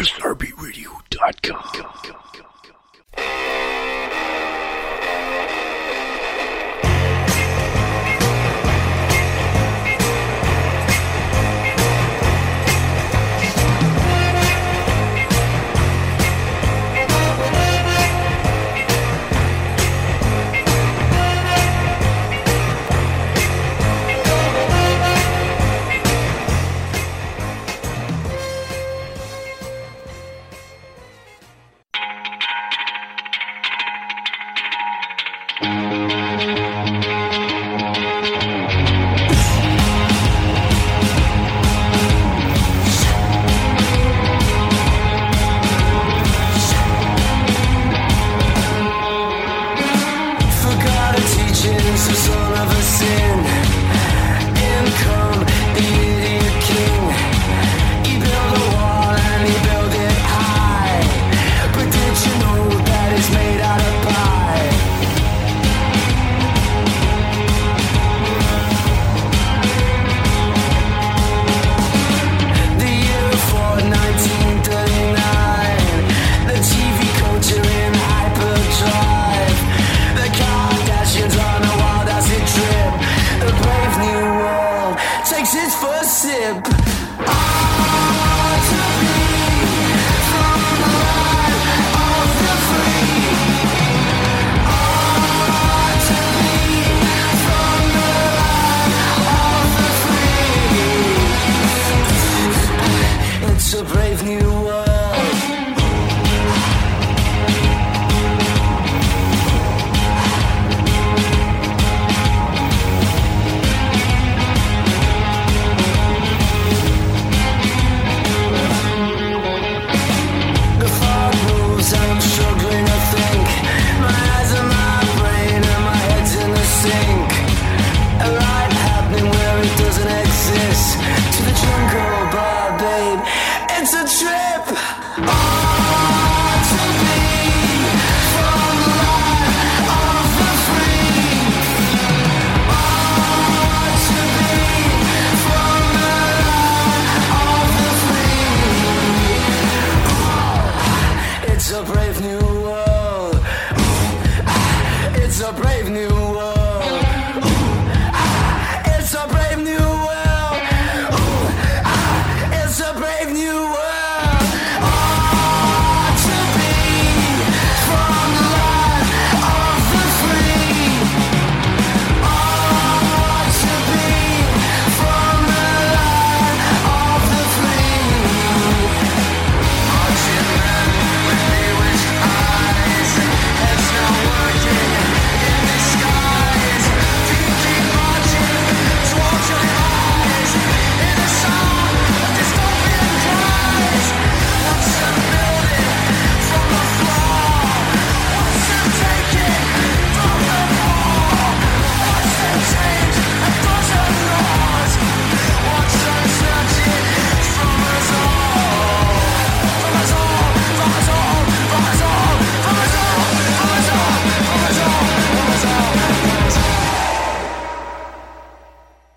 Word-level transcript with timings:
Forgot 0.00 0.40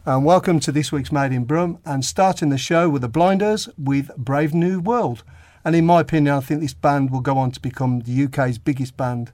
And 0.05 0.25
welcome 0.25 0.59
to 0.59 0.73
this 0.73 0.91
week's 0.91 1.13
Made 1.13 1.31
in 1.31 1.45
Brum 1.45 1.79
and 1.85 2.03
starting 2.03 2.49
the 2.49 2.57
show 2.57 2.89
with 2.89 3.03
the 3.03 3.07
Blinders 3.07 3.69
with 3.77 4.13
Brave 4.17 4.53
New 4.53 4.81
World. 4.81 5.23
And 5.63 5.77
in 5.77 5.85
my 5.85 6.01
opinion, 6.01 6.35
I 6.35 6.41
think 6.41 6.59
this 6.59 6.73
band 6.73 7.09
will 7.09 7.21
go 7.21 7.37
on 7.37 7.51
to 7.51 7.61
become 7.61 8.01
the 8.01 8.25
UK's 8.25 8.57
biggest 8.57 8.97
band. 8.97 9.31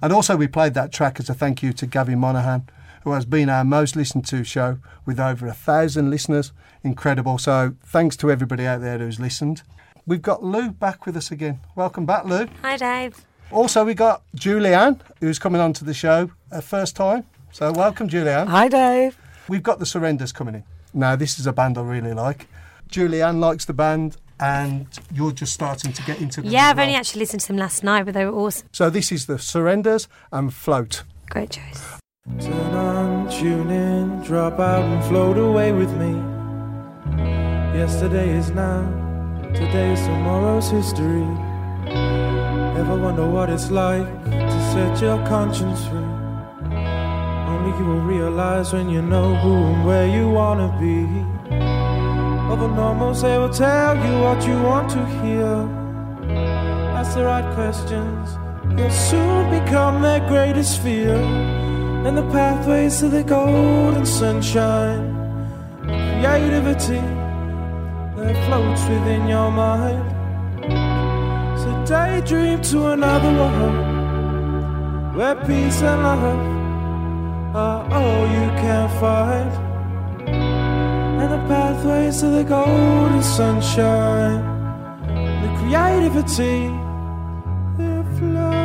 And 0.00 0.12
also, 0.12 0.36
we 0.36 0.46
played 0.46 0.74
that 0.74 0.92
track 0.92 1.18
as 1.18 1.28
a 1.28 1.34
thank 1.34 1.64
you 1.64 1.72
to 1.72 1.86
Gavin 1.86 2.20
Monaghan, 2.20 2.68
who 3.02 3.10
has 3.10 3.24
been 3.24 3.48
our 3.48 3.64
most 3.64 3.96
listened 3.96 4.24
to 4.26 4.44
show 4.44 4.78
with 5.04 5.18
over 5.18 5.48
a 5.48 5.52
thousand 5.52 6.10
listeners. 6.10 6.52
Incredible. 6.84 7.36
So, 7.38 7.74
thanks 7.84 8.16
to 8.18 8.30
everybody 8.30 8.66
out 8.66 8.82
there 8.82 8.98
who's 8.98 9.18
listened. 9.18 9.64
We've 10.06 10.22
got 10.22 10.44
Lou 10.44 10.70
back 10.70 11.06
with 11.06 11.16
us 11.16 11.32
again. 11.32 11.58
Welcome 11.74 12.06
back, 12.06 12.24
Lou. 12.24 12.46
Hi, 12.62 12.76
Dave. 12.76 13.26
Also, 13.50 13.84
we 13.84 13.94
got 13.94 14.22
Julie-Anne, 14.36 15.02
who's 15.18 15.40
coming 15.40 15.60
on 15.60 15.72
to 15.72 15.84
the 15.84 15.94
show 15.94 16.30
uh, 16.52 16.60
first 16.60 16.94
time. 16.94 17.24
So, 17.50 17.72
welcome, 17.72 18.08
Julie-Anne. 18.08 18.46
Hi, 18.46 18.68
Dave. 18.68 19.18
We've 19.48 19.62
got 19.62 19.78
the 19.78 19.86
Surrenders 19.86 20.32
coming 20.32 20.54
in. 20.54 20.64
Now, 20.92 21.16
this 21.16 21.38
is 21.38 21.46
a 21.46 21.52
band 21.52 21.76
I 21.76 21.82
really 21.82 22.14
like. 22.14 22.46
Julie-Anne 22.88 23.40
likes 23.40 23.64
the 23.64 23.72
band, 23.72 24.16
and 24.40 24.86
you're 25.12 25.32
just 25.32 25.52
starting 25.52 25.92
to 25.92 26.02
get 26.02 26.20
into 26.20 26.40
them. 26.40 26.50
Yeah, 26.50 26.66
as 26.66 26.70
I've 26.70 26.76
well. 26.76 26.86
only 26.86 26.96
actually 26.96 27.20
listened 27.20 27.40
to 27.42 27.48
them 27.48 27.56
last 27.56 27.82
night, 27.84 28.04
but 28.04 28.14
they 28.14 28.24
were 28.24 28.32
awesome. 28.32 28.68
So, 28.72 28.90
this 28.90 29.12
is 29.12 29.26
the 29.26 29.38
Surrenders 29.38 30.08
and 30.32 30.52
Float. 30.52 31.02
Great 31.30 31.50
choice. 31.50 31.98
Turn 32.40 32.74
on, 32.74 33.30
tune 33.30 33.70
in, 33.70 34.22
drop 34.22 34.58
out 34.58 34.82
and 34.82 35.04
float 35.04 35.36
away 35.36 35.72
with 35.72 35.92
me. 35.96 36.14
Yesterday 37.78 38.30
is 38.30 38.50
now, 38.50 38.82
today 39.52 39.92
is 39.92 40.00
tomorrow's 40.00 40.70
history. 40.70 41.26
Ever 41.86 42.96
wonder 42.96 43.28
what 43.28 43.50
it's 43.50 43.70
like 43.70 44.06
to 44.24 44.72
set 44.72 45.02
your 45.02 45.18
conscience 45.26 45.86
free? 45.88 46.13
You 47.66 47.84
will 47.86 48.00
realize 48.00 48.72
when 48.72 48.88
you 48.88 49.02
know 49.02 49.34
who 49.36 49.52
and 49.52 49.84
where 49.84 50.06
you 50.06 50.28
wanna 50.28 50.68
be. 50.78 51.06
Other 52.52 52.68
normals, 52.68 53.22
they 53.22 53.36
will 53.36 53.52
tell 53.52 53.96
you 53.96 54.20
what 54.20 54.46
you 54.46 54.62
want 54.62 54.90
to 54.90 55.04
hear. 55.22 55.68
Ask 56.96 57.14
the 57.14 57.24
right 57.24 57.54
questions, 57.54 58.38
you'll 58.78 58.90
soon 58.90 59.50
become 59.50 60.02
their 60.02 60.20
greatest 60.28 60.80
fear. 60.82 61.14
And 62.06 62.16
the 62.16 62.22
pathways 62.30 63.00
to 63.00 63.08
the 63.08 63.24
golden 63.24 64.06
sunshine, 64.06 65.12
creativity 65.82 67.02
that 68.16 68.36
floats 68.46 68.82
within 68.88 69.26
your 69.26 69.50
mind. 69.50 70.04
So 71.58 71.84
daydream 71.86 72.62
to 72.70 72.92
another 72.92 73.32
world 73.32 75.16
where 75.16 75.34
peace 75.46 75.82
and 75.82 76.02
love 76.02 76.63
are 77.54 77.88
all 77.92 78.26
you 78.26 78.48
can 78.62 78.88
find. 79.00 79.50
And 80.28 81.32
the 81.32 81.38
pathways 81.48 82.20
to 82.20 82.26
the 82.26 82.42
golden 82.42 83.22
sunshine, 83.22 84.42
the 85.42 85.48
creativity 85.58 86.68
that 87.78 88.04
flows, 88.18 88.64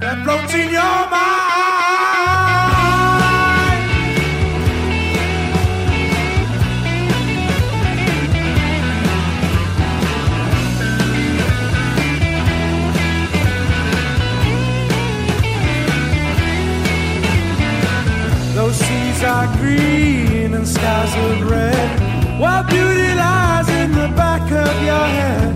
that 0.00 0.24
floats 0.24 0.54
in 0.54 0.70
your 0.70 1.10
mind. 1.10 1.41
Are 19.42 19.56
green 19.56 20.54
and 20.54 20.66
skies 20.66 21.12
are 21.16 21.44
red. 21.50 21.90
While 22.40 22.64
beauty 22.64 23.10
lies 23.14 23.68
in 23.80 23.90
the 24.00 24.08
back 24.22 24.44
of 24.64 24.74
your 24.88 25.06
head. 25.18 25.52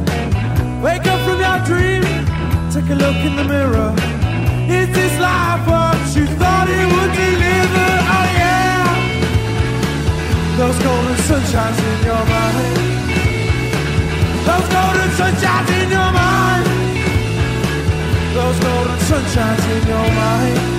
Wake 0.83 1.07
up 1.13 1.21
from 1.27 1.39
your 1.47 1.61
dream, 1.71 2.03
take 2.75 2.89
a 2.95 2.97
look 3.05 3.19
in 3.29 3.35
the 3.41 3.45
mirror. 3.45 3.91
Is 4.79 4.89
this 4.99 5.15
life 5.21 5.63
what 5.71 5.99
you 6.17 6.27
thought 6.39 6.69
it 6.79 6.87
would 6.93 7.13
deliver? 7.25 7.91
Oh 8.17 8.27
yeah. 8.43 8.87
Those 10.59 10.79
golden 10.87 11.19
sunshines 11.29 11.81
in 11.91 11.99
your 12.11 12.25
mind. 12.35 12.77
Those 14.49 14.69
golden 14.77 15.11
sunshines 15.19 15.71
in 15.81 15.89
your 15.97 16.11
mind. 16.21 16.67
Those 18.37 18.59
golden 18.67 18.99
sunshines 19.11 19.65
in 19.75 19.83
your 19.93 20.09
mind. 20.23 20.76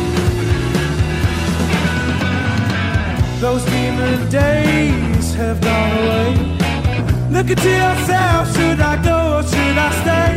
Those 3.39 3.63
demon 3.65 4.29
days 4.29 5.35
have 5.35 5.61
gone 5.61 5.91
away. 5.91 6.57
Look 7.29 7.49
into 7.51 7.69
yourself, 7.69 8.51
should 8.55 8.79
I 8.81 8.95
go 9.03 9.37
or 9.37 9.43
should 9.43 9.77
I 9.77 9.89
stay? 10.01 10.33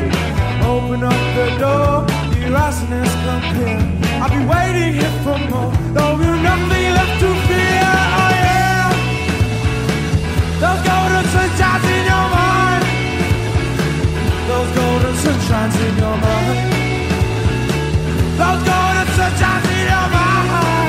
Open 0.69 1.03
up 1.03 1.23
the 1.35 1.49
door, 1.59 2.05
your 2.39 2.55
awesomeness 2.55 3.15
come 3.25 3.43
clear. 3.55 3.81
I'll 4.21 4.29
be 4.29 4.45
waiting 4.45 4.93
here 5.01 5.17
for 5.25 5.39
more, 5.49 5.73
though 5.97 6.21
you've 6.21 6.43
nothing 6.45 6.93
left 6.93 7.17
to 7.23 7.31
fear. 7.49 7.89
Oh 8.21 8.33
yeah, 8.45 8.93
those 10.61 10.83
golden 10.85 11.25
sunshines 11.35 11.87
in 11.97 12.05
your 12.05 12.27
mind. 12.37 12.85
Those 14.47 14.71
golden 14.77 15.15
sunshines 15.25 15.77
in 15.87 15.95
your 16.05 16.17
mind. 16.21 16.59
Those 18.41 18.63
golden 18.69 19.09
sunshines 19.17 19.69
in 19.73 19.85
your 19.89 20.07
mind. 20.13 20.80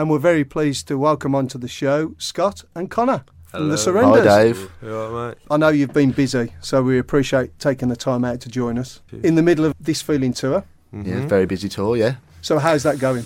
And 0.00 0.08
we're 0.08 0.18
very 0.18 0.44
pleased 0.46 0.88
to 0.88 0.96
welcome 0.96 1.34
onto 1.34 1.58
the 1.58 1.68
show 1.68 2.14
Scott 2.16 2.64
and 2.74 2.90
Connor 2.90 3.22
from 3.48 3.68
the 3.68 3.76
Hello. 3.76 3.76
Surrenders. 3.76 4.26
Hi, 4.26 4.44
Dave. 4.44 4.70
You 4.80 4.94
alright, 4.96 5.36
mate? 5.36 5.46
I 5.50 5.58
know 5.58 5.68
you've 5.68 5.92
been 5.92 6.12
busy, 6.12 6.54
so 6.62 6.82
we 6.82 6.98
appreciate 6.98 7.58
taking 7.58 7.88
the 7.90 7.96
time 7.96 8.24
out 8.24 8.40
to 8.40 8.48
join 8.48 8.78
us 8.78 9.02
in 9.22 9.34
the 9.34 9.42
middle 9.42 9.66
of 9.66 9.74
this 9.78 10.00
feeling 10.00 10.32
tour. 10.32 10.64
Yeah, 10.90 11.26
very 11.26 11.44
busy 11.44 11.68
tour. 11.68 11.98
Yeah, 11.98 12.14
So 12.40 12.58
how's 12.58 12.82
that 12.84 12.98
going? 12.98 13.24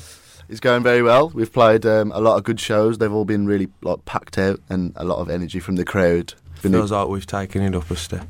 it's 0.49 0.59
going 0.59 0.83
very 0.83 1.01
well. 1.01 1.29
We've 1.31 1.53
played 1.53 1.87
um, 1.87 2.11
a 2.11 2.21
lot 2.21 2.39
of 2.39 2.43
good 2.43 2.59
shows. 2.59 2.99
They've 2.99 3.13
all 3.13 3.25
been 3.25 3.47
really 3.47 3.69
like 3.83 4.05
packed 4.05 4.37
out 4.37 4.59
and 4.69 4.93
a 4.97 5.05
lot 5.05 5.19
of 5.21 5.31
energy 5.31 5.61
from 5.61 5.77
the 5.77 5.85
crowd. 5.85 6.35
Been 6.61 6.75
a- 6.75 6.79
Feels 6.79 6.91
like 6.91 7.07
we've 7.07 7.25
taken 7.25 7.63
it 7.63 7.77
up 7.77 7.89
a 7.89 7.95
step. 7.95 8.27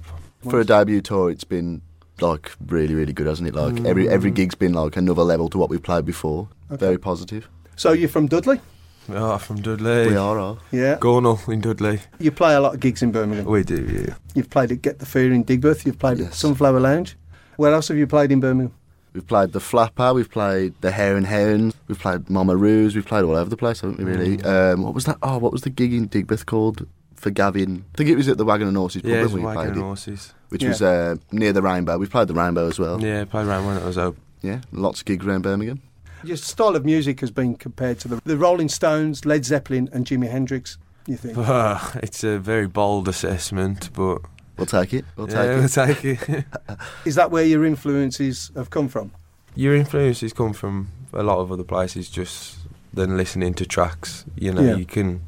for 0.51 0.61
a 0.61 0.65
debut 0.67 1.01
tour, 1.01 1.31
it's 1.31 1.45
been 1.45 1.81
like 2.21 2.53
really, 2.67 2.95
really 2.95 3.15
good, 3.15 3.27
hasn't 3.27 3.49
it? 3.49 3.55
Like 3.55 3.87
every 3.87 4.07
every 4.07 4.31
gig's 4.31 4.55
been 4.55 4.75
like 4.75 4.99
another 4.99 5.23
level 5.23 5.49
to 5.49 5.57
what 5.57 5.71
we've 5.71 5.83
played 5.83 6.05
before. 6.05 6.49
Very 6.69 6.99
positive. 6.99 7.49
So 7.77 7.93
you're 7.93 8.09
from 8.09 8.27
Dudley? 8.27 8.61
We 9.09 9.17
are 9.17 9.39
from 9.39 9.61
Dudley. 9.61 10.09
We 10.09 10.17
are. 10.17 10.39
are. 10.39 10.59
Yeah. 10.73 10.97
Gornal 10.97 11.47
in 11.53 11.61
Dudley. 11.61 12.01
You 12.19 12.31
play 12.31 12.55
a 12.55 12.61
lot 12.61 12.75
of 12.75 12.81
gigs 12.81 13.03
in 13.03 13.13
Birmingham. 13.13 13.45
We 13.47 13.63
do, 13.63 13.83
yeah. 14.07 14.15
You've 14.35 14.49
played 14.51 14.73
at 14.73 14.81
Get 14.83 14.99
the 14.99 15.07
Fear 15.07 15.33
in 15.33 15.45
Digbeth. 15.45 15.85
You've 15.85 15.99
played 15.99 16.21
at 16.21 16.33
Sunflower 16.35 16.81
Lounge. 16.81 17.17
Where 17.57 17.73
else 17.75 17.89
have 17.89 17.99
you 17.99 18.07
played 18.07 18.33
in 18.33 18.41
Birmingham? 18.41 18.73
We've 19.13 19.27
played 19.27 19.53
the 19.53 19.61
Flapper. 19.61 20.13
We've 20.15 20.31
played 20.31 20.75
the 20.81 20.91
Hare 20.91 21.17
and 21.17 21.27
Hounds. 21.27 21.77
We've 21.87 21.99
played 21.99 22.29
Mama 22.31 22.57
Roux's. 22.57 22.97
We've 22.97 23.05
played 23.07 23.25
all 23.25 23.37
over 23.37 23.49
the 23.51 23.57
place, 23.57 23.81
haven't 23.81 23.99
we? 23.99 24.05
Really. 24.05 24.43
Um, 24.43 24.83
what 24.83 24.95
was 24.95 25.05
that? 25.05 25.19
Oh, 25.23 25.39
what 25.39 25.53
was 25.53 25.63
the 25.63 25.71
gig 25.71 25.93
in 25.93 26.09
Digbeth 26.09 26.47
called? 26.47 26.87
For 27.17 27.31
Gavin, 27.31 27.85
I 27.95 27.97
think 27.97 28.11
it 28.11 28.17
was 28.17 28.29
at 28.29 28.37
the 28.37 28.45
Wagon 28.45 28.69
and 28.69 28.77
Horses 28.77 29.01
pub 29.01 29.11
Yeah, 29.11 29.23
when 29.25 29.33
we 29.35 29.41
wagon 29.41 29.55
played 29.63 29.69
and 29.69 29.77
it, 29.79 29.81
horses. 29.81 30.35
which 30.51 30.63
Yeah. 30.63 30.69
was 30.69 30.83
uh, 30.83 31.15
near 31.33 31.55
the 31.55 31.63
Rainbow. 31.63 31.97
We've 31.97 32.11
played 32.11 32.29
the 32.29 32.35
Rainbow 32.35 32.67
as 32.69 32.79
well. 32.79 33.01
Yeah, 33.03 33.25
played 33.25 33.47
around 33.47 33.65
when 33.67 33.79
it 33.79 33.85
was 33.85 33.97
open. 33.97 34.21
Yeah, 34.43 34.61
lots 34.73 35.01
of 35.01 35.07
gigs 35.07 35.25
around 35.25 35.41
Birmingham. 35.43 35.81
Your 36.25 36.37
style 36.37 36.77
of 36.77 36.85
music 36.85 37.21
has 37.21 37.31
been 37.31 37.55
compared 37.55 37.99
to 38.01 38.09
the, 38.09 38.23
the 38.25 38.37
Rolling 38.37 38.69
Stones, 38.69 39.25
Led 39.25 39.45
Zeppelin, 39.45 39.89
and 39.93 40.07
Jimi 40.07 40.31
Hendrix. 40.31 40.79
You 41.07 41.17
think? 41.17 41.37
it's 42.03 42.25
a 42.25 42.39
very 42.39 42.67
bold 42.67 43.09
assessment, 43.09 43.91
but 43.93 44.23
We'll 44.57 44.67
take 44.67 44.95
it. 44.95 45.05
We'll 45.17 45.27
take 45.27 45.37
yeah, 45.37 45.59
we'll 45.59 45.69
take 45.69 46.05
it. 46.05 46.45
Is 47.05 47.17
that 47.17 47.31
where 47.31 47.45
your 47.45 47.65
influences 47.65 48.53
have 48.55 48.71
come 48.71 48.89
from? 48.89 49.11
Your 49.57 49.75
influences 49.75 50.33
come 50.33 50.53
from 50.53 50.89
a 51.13 51.23
lot 51.23 51.39
of 51.39 51.51
other 51.51 51.65
places 51.65 52.09
just 52.09 52.59
than 52.93 53.17
listening 53.17 53.55
to 53.55 53.67
tracks. 53.67 54.25
You 54.37 54.53
know, 54.53 54.63
Yeah. 54.63 54.77
you 54.77 54.85
can 54.85 55.23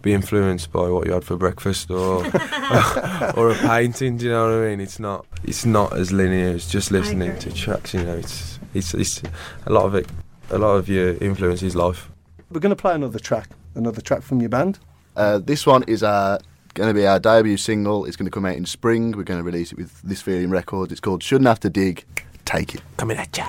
be 0.00 0.12
influenced 0.12 0.72
by 0.72 0.88
what 0.88 1.06
you 1.06 1.12
had 1.12 1.24
for 1.24 1.36
breakfast 1.36 1.90
or 1.90 2.24
or 3.36 3.50
a 3.50 3.54
painting. 3.54 4.16
Do 4.16 4.26
you 4.26 4.30
know 4.30 4.44
what 4.44 4.64
I 4.64 4.68
mean? 4.70 4.80
It's 4.80 5.00
not 5.00 5.26
it's 5.42 5.64
not 5.66 5.92
as 5.96 6.12
linear 6.12 6.50
as 6.50 6.68
just 6.68 6.92
listening 6.92 7.36
to 7.40 7.52
tracks. 7.52 7.94
You 7.94 8.04
know, 8.04 8.16
it's 8.16 8.60
it's 8.74 8.94
it's 8.94 9.22
a 9.66 9.72
lot 9.72 9.86
of 9.86 9.94
it. 9.96 10.06
A 10.52 10.58
lot 10.58 10.76
of 10.76 10.86
your 10.86 11.14
influence 11.14 11.62
is 11.62 11.74
life. 11.74 12.10
We're 12.50 12.60
going 12.60 12.76
to 12.76 12.76
play 12.76 12.94
another 12.94 13.18
track, 13.18 13.48
another 13.74 14.02
track 14.02 14.20
from 14.20 14.40
your 14.40 14.50
band. 14.50 14.78
Uh, 15.16 15.38
this 15.38 15.66
one 15.66 15.82
is 15.84 16.02
uh, 16.02 16.38
going 16.74 16.90
to 16.90 16.94
be 16.94 17.06
our 17.06 17.18
debut 17.18 17.56
single. 17.56 18.04
It's 18.04 18.16
going 18.16 18.26
to 18.26 18.30
come 18.30 18.44
out 18.44 18.56
in 18.56 18.66
spring. 18.66 19.12
We're 19.12 19.22
going 19.22 19.40
to 19.40 19.44
release 19.44 19.72
it 19.72 19.78
with 19.78 20.02
This 20.02 20.20
Feeling 20.20 20.50
Records. 20.50 20.92
It's 20.92 21.00
called 21.00 21.22
Shouldn't 21.22 21.48
Have 21.48 21.60
to 21.60 21.70
Dig. 21.70 22.04
Take 22.44 22.74
it. 22.74 22.82
Coming 22.98 23.16
at 23.16 23.34
ya. 23.38 23.46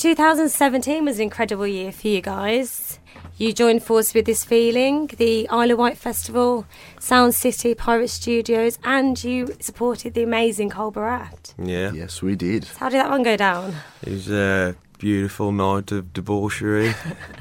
2017 0.00 1.04
was 1.04 1.16
an 1.18 1.24
incredible 1.24 1.66
year 1.66 1.92
for 1.92 2.08
you 2.08 2.22
guys. 2.22 2.98
You 3.36 3.52
joined 3.52 3.82
forces 3.82 4.14
with 4.14 4.24
this 4.24 4.44
feeling, 4.44 5.08
the 5.18 5.46
Isle 5.50 5.72
of 5.72 5.78
Wight 5.78 5.98
Festival, 5.98 6.64
Sound 6.98 7.34
City, 7.34 7.74
Pirate 7.74 8.08
Studios, 8.08 8.78
and 8.82 9.22
you 9.22 9.54
supported 9.60 10.14
the 10.14 10.22
amazing 10.22 10.70
Carl 10.70 10.90
Barât. 10.90 11.52
Yeah. 11.62 11.92
Yes, 11.92 12.22
we 12.22 12.34
did. 12.34 12.64
How 12.64 12.88
did 12.88 12.96
that 12.98 13.10
one 13.10 13.22
go 13.22 13.36
down? 13.36 13.74
It 14.02 14.12
was 14.12 14.30
a 14.30 14.74
beautiful 14.98 15.52
night 15.52 15.92
of 15.92 16.14
debauchery, 16.14 16.94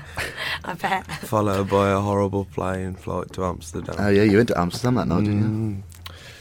I 0.66 0.74
bet. 0.74 1.06
followed 1.08 1.70
by 1.70 1.92
a 1.92 2.00
horrible 2.02 2.44
plane 2.44 2.94
flight 2.96 3.32
to 3.34 3.46
Amsterdam. 3.46 3.96
Oh, 3.98 4.10
yeah, 4.10 4.24
you 4.24 4.36
went 4.36 4.50
to 4.50 4.60
Amsterdam 4.60 4.96
that 4.96 5.08
night, 5.08 5.24
didn't 5.24 5.40
you? 5.40 5.46
Mm, 5.46 5.82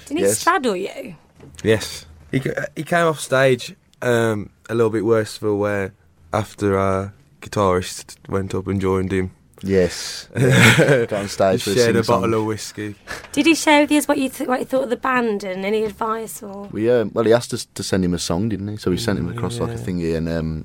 Didn't 0.06 0.16
he 0.18 0.24
Yes. 0.24 0.38
straddle 0.40 0.74
you? 0.74 1.14
yes. 1.62 2.06
He, 2.32 2.42
he 2.74 2.82
came 2.82 3.06
off 3.06 3.20
stage 3.20 3.76
um, 4.02 4.50
a 4.68 4.74
little 4.74 4.90
bit 4.90 5.04
worse 5.04 5.36
for 5.36 5.54
wear 5.54 5.92
after 6.32 6.78
our 6.78 7.12
guitarist 7.40 8.16
went 8.28 8.54
up 8.54 8.66
and 8.66 8.80
joined 8.80 9.12
him. 9.12 9.30
Yes. 9.62 10.28
Got 10.34 11.12
on 11.12 11.28
stage 11.28 11.64
for 11.64 11.70
He 11.70 11.76
shared 11.76 11.96
a 11.96 12.04
sing-song. 12.04 12.20
bottle 12.22 12.40
of 12.40 12.46
whiskey. 12.46 12.94
Did 13.32 13.46
he 13.46 13.54
share 13.56 13.80
with 13.82 13.90
you 13.90 14.00
what 14.02 14.16
you, 14.18 14.28
th- 14.28 14.46
what 14.48 14.60
you 14.60 14.66
thought 14.66 14.84
of 14.84 14.90
the 14.90 14.96
band 14.96 15.42
and 15.42 15.64
any 15.64 15.82
advice 15.84 16.42
or? 16.44 16.68
We 16.70 16.88
um, 16.90 17.10
well, 17.12 17.24
he 17.24 17.32
asked 17.32 17.52
us 17.52 17.66
to 17.74 17.82
send 17.82 18.04
him 18.04 18.14
a 18.14 18.18
song, 18.20 18.48
didn't 18.50 18.68
he? 18.68 18.76
So 18.76 18.90
we 18.92 18.98
sent 18.98 19.18
him 19.18 19.28
across 19.28 19.58
like 19.58 19.70
a 19.72 19.74
thingy, 19.74 20.16
and 20.16 20.28
um, 20.28 20.64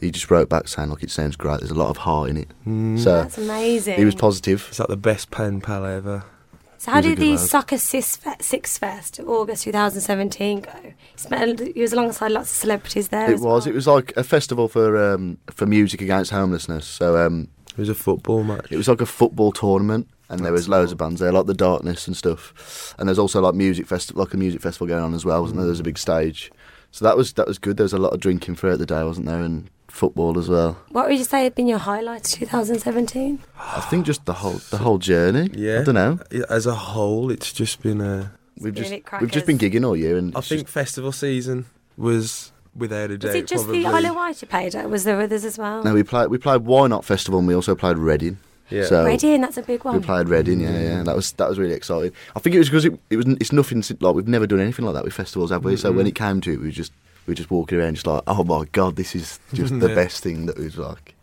he 0.00 0.12
just 0.12 0.30
wrote 0.30 0.48
back 0.48 0.68
saying, 0.68 0.88
"Look, 0.88 1.02
it 1.02 1.10
sounds 1.10 1.34
great. 1.34 1.58
There's 1.58 1.72
a 1.72 1.74
lot 1.74 1.90
of 1.90 1.96
heart 1.96 2.30
in 2.30 2.36
it." 2.36 2.48
Mm. 2.64 2.96
So 3.00 3.22
That's 3.22 3.38
amazing. 3.38 3.96
he 3.98 4.04
was 4.04 4.14
positive. 4.14 4.66
It's 4.68 4.78
like 4.78 4.88
the 4.88 4.96
best 4.96 5.32
pen 5.32 5.60
pal 5.60 5.84
ever. 5.84 6.24
So 6.78 6.92
how 6.92 7.02
He 7.02 7.08
was 7.08 7.12
a 7.12 7.16
did 7.16 7.24
the 7.24 7.30
lad. 7.32 7.40
Soccer 7.40 7.78
Six 7.78 8.16
Fest, 8.16 8.42
Six 8.42 8.78
Fest 8.78 9.20
August 9.26 9.64
2017 9.64 10.60
go? 10.60 10.70
You, 10.84 10.94
spent, 11.16 11.76
you 11.76 11.82
was 11.82 11.92
alongside 11.92 12.30
lots 12.30 12.50
of 12.50 12.56
celebrities 12.56 13.08
there. 13.08 13.30
It 13.30 13.34
as 13.34 13.40
was. 13.40 13.66
well. 13.66 13.72
It 13.72 13.74
was 13.74 13.86
like 13.86 14.16
a 14.16 14.22
festival 14.24 14.68
for 14.68 14.96
um, 15.12 15.38
for 15.50 15.66
music 15.66 16.00
against 16.00 16.30
homelessness. 16.30 16.86
So 16.86 17.16
um, 17.24 17.48
It 17.72 17.78
was 17.78 17.88
a 17.88 17.94
football 17.94 18.44
match. 18.44 18.66
It 18.70 18.76
was 18.76 18.88
like 18.88 19.00
a 19.00 19.06
football 19.06 19.50
tournament, 19.50 20.08
and 20.28 20.44
there 20.44 20.52
was 20.52 20.68
loads 20.68 20.92
of 20.92 20.98
bands 20.98 21.20
there, 21.20 21.32
like 21.32 21.46
the 21.46 21.54
Darkness 21.54 22.06
and 22.06 22.16
stuff. 22.16 22.94
And 22.98 23.08
there's 23.08 23.18
also 23.18 23.40
like 23.40 23.54
music 23.54 23.86
festival, 23.86 24.22
like 24.22 24.32
a 24.34 24.36
music 24.36 24.62
festival 24.62 24.86
going 24.86 25.02
on 25.02 25.14
as 25.14 25.24
well, 25.24 25.40
wasn't 25.42 25.58
there? 25.58 25.66
There's 25.66 25.80
a 25.80 25.84
big 25.84 25.98
stage, 25.98 26.52
so 26.92 27.04
that 27.04 27.16
was 27.16 27.32
that 27.32 27.48
was 27.48 27.58
good. 27.58 27.76
There 27.76 27.84
was 27.84 27.92
a 27.92 27.98
lot 27.98 28.12
of 28.14 28.20
drinking 28.20 28.54
throughout 28.54 28.78
the 28.78 28.86
day, 28.86 29.02
wasn't 29.02 29.26
there? 29.26 29.42
And 29.42 29.68
football 29.88 30.38
as 30.38 30.48
well. 30.48 30.78
What 30.90 31.08
would 31.08 31.18
you 31.18 31.24
say 31.24 31.44
have 31.44 31.54
been 31.54 31.66
your 31.66 31.78
highlights 31.78 32.32
2017? 32.32 33.38
I 33.58 33.80
think 33.82 34.06
just 34.06 34.24
the 34.26 34.34
whole 34.34 34.60
the 34.70 34.78
whole 34.78 34.98
journey. 34.98 35.50
Yeah. 35.54 35.80
I 35.80 35.84
don't 35.84 35.94
know. 35.94 36.18
As 36.48 36.66
a 36.66 36.74
whole, 36.74 37.30
it's 37.30 37.52
just 37.52 37.82
been 37.82 38.00
a. 38.00 38.32
We've 38.60 38.74
just 38.74 38.92
we've 39.20 39.30
just 39.30 39.46
been 39.46 39.58
gigging 39.58 39.86
all 39.86 39.96
year, 39.96 40.16
and 40.16 40.36
I 40.36 40.40
think 40.40 40.62
just- 40.62 40.72
festival 40.72 41.12
season 41.12 41.66
was 41.96 42.52
without 42.74 43.10
a 43.10 43.18
doubt. 43.18 43.28
Was 43.28 43.34
it 43.36 43.46
just 43.46 43.64
probably, 43.64 43.82
the 43.82 43.88
Isle 43.88 44.06
of 44.06 44.14
Wight 44.16 44.42
you 44.42 44.48
played 44.48 44.74
at? 44.74 44.90
Was 44.90 45.04
there 45.04 45.20
others 45.20 45.44
as 45.44 45.58
well? 45.58 45.82
no, 45.82 45.94
we 45.94 46.02
played 46.02 46.28
we 46.28 46.38
played 46.38 46.62
Y 46.62 46.86
Not 46.88 47.04
Festival, 47.04 47.38
and 47.38 47.48
we 47.48 47.54
also 47.54 47.74
played 47.74 47.98
Reading. 47.98 48.38
Yeah. 48.70 48.84
So 48.84 49.04
Reading, 49.04 49.40
that's 49.40 49.56
a 49.56 49.62
big 49.62 49.84
one. 49.84 49.94
we 49.98 50.04
played 50.04 50.28
Reading, 50.28 50.60
yeah, 50.60 50.78
yeah. 50.78 51.02
That 51.02 51.16
was 51.16 51.32
that 51.32 51.48
was 51.48 51.58
really 51.58 51.74
exciting. 51.74 52.12
I 52.36 52.40
think 52.40 52.54
it 52.54 52.58
was 52.58 52.68
because 52.68 52.84
it, 52.84 52.98
it 53.10 53.16
was 53.16 53.26
it's 53.40 53.52
nothing 53.52 53.82
like 54.00 54.14
we've 54.14 54.28
never 54.28 54.46
done 54.46 54.60
anything 54.60 54.84
like 54.84 54.94
that 54.94 55.04
with 55.04 55.14
festivals, 55.14 55.50
have 55.50 55.64
we? 55.64 55.76
So 55.76 55.92
when 55.92 56.06
it 56.06 56.14
came 56.14 56.40
to 56.42 56.52
it, 56.52 56.58
we 56.58 56.66
were 56.66 56.72
just 56.72 56.92
we 57.28 57.32
were 57.32 57.36
just 57.36 57.50
walking 57.50 57.78
around, 57.78 57.94
just 57.94 58.06
like, 58.06 58.22
oh 58.26 58.42
my 58.42 58.64
god, 58.72 58.96
this 58.96 59.14
is 59.14 59.38
just 59.52 59.78
the 59.78 59.88
best 59.94 60.22
thing 60.22 60.46
that 60.46 60.56
was 60.58 60.78
like. 60.78 61.14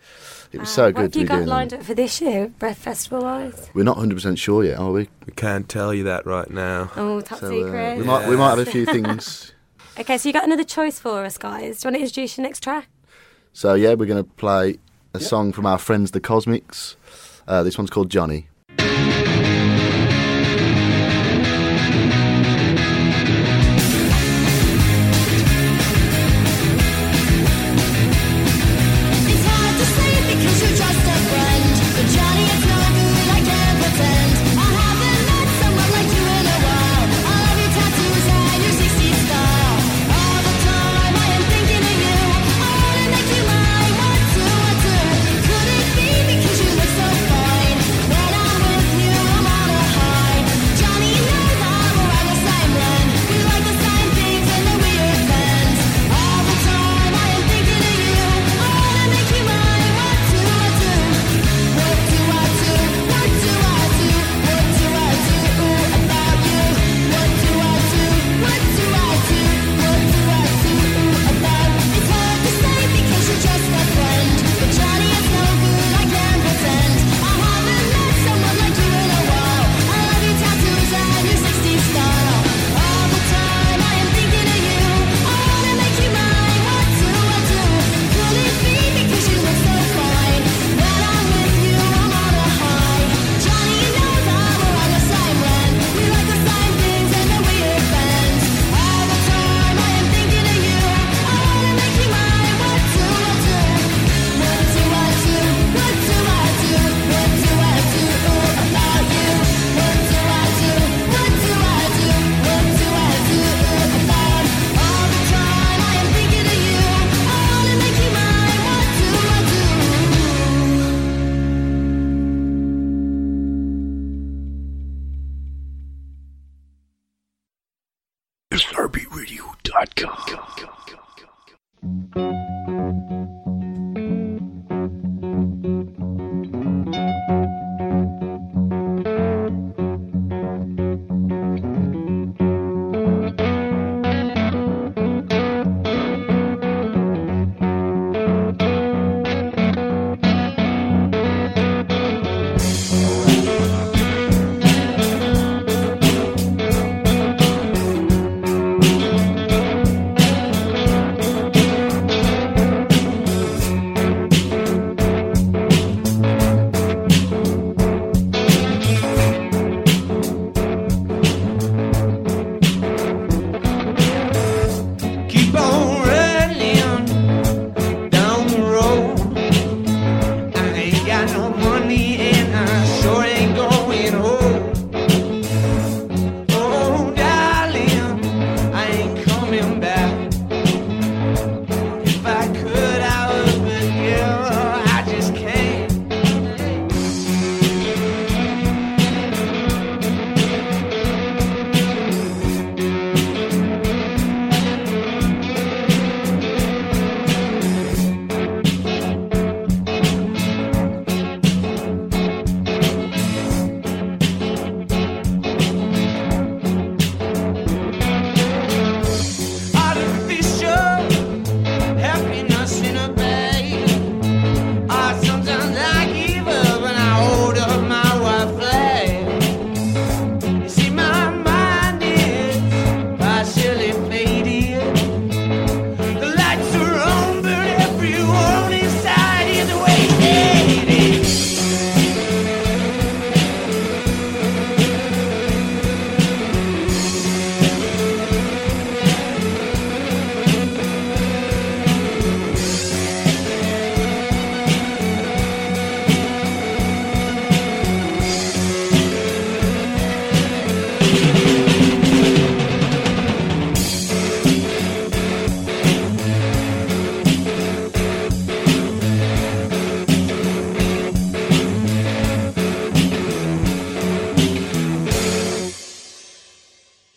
It 0.52 0.60
was 0.60 0.70
Ah, 0.70 0.74
so 0.74 0.84
what 0.86 0.94
good 0.96 1.02
have 1.02 1.12
to 1.14 1.20
you 1.20 1.26
be 1.26 1.30
got 1.30 1.46
lined 1.46 1.72
that. 1.72 1.80
up 1.80 1.86
for 1.86 1.96
this 1.96 2.22
year, 2.22 2.48
Breath 2.60 2.78
Festival 2.78 3.24
wise? 3.24 3.70
We're 3.74 3.84
not 3.84 3.98
hundred 3.98 4.16
percent 4.16 4.38
sure 4.40 4.64
yet, 4.64 4.78
are 4.78 4.92
we? 4.92 5.10
We 5.26 5.34
can't 5.36 5.68
tell 5.68 5.94
you 5.94 6.04
that 6.04 6.26
right 6.26 6.50
now. 6.50 6.92
Oh, 6.96 7.20
top 7.22 7.40
So, 7.40 7.48
uh, 7.48 7.50
secret. 7.50 7.98
we 7.98 8.04
might 8.04 8.30
we 8.30 8.38
might 8.38 8.52
have 8.52 8.60
a 8.60 8.66
few 8.72 8.86
things. 8.86 9.52
Okay, 9.98 10.18
so 10.18 10.28
you 10.28 10.34
got 10.34 10.44
another 10.44 10.66
choice 10.66 11.00
for 11.00 11.24
us, 11.24 11.38
guys. 11.38 11.80
Do 11.80 11.88
you 11.88 11.92
want 11.92 11.96
to 11.96 12.02
introduce 12.02 12.38
your 12.38 12.44
next 12.46 12.62
track? 12.62 12.90
So 13.54 13.76
yeah, 13.76 13.94
we're 13.94 14.06
going 14.08 14.22
to 14.22 14.30
play 14.30 14.78
a 15.14 15.22
song 15.22 15.54
from 15.54 15.66
our 15.66 15.78
friends 15.78 16.12
the 16.12 16.20
Cosmics. 16.20 16.98
Uh, 17.48 17.64
this 17.64 17.78
one's 17.78 17.90
called 17.90 18.10
Johnny. 18.12 18.50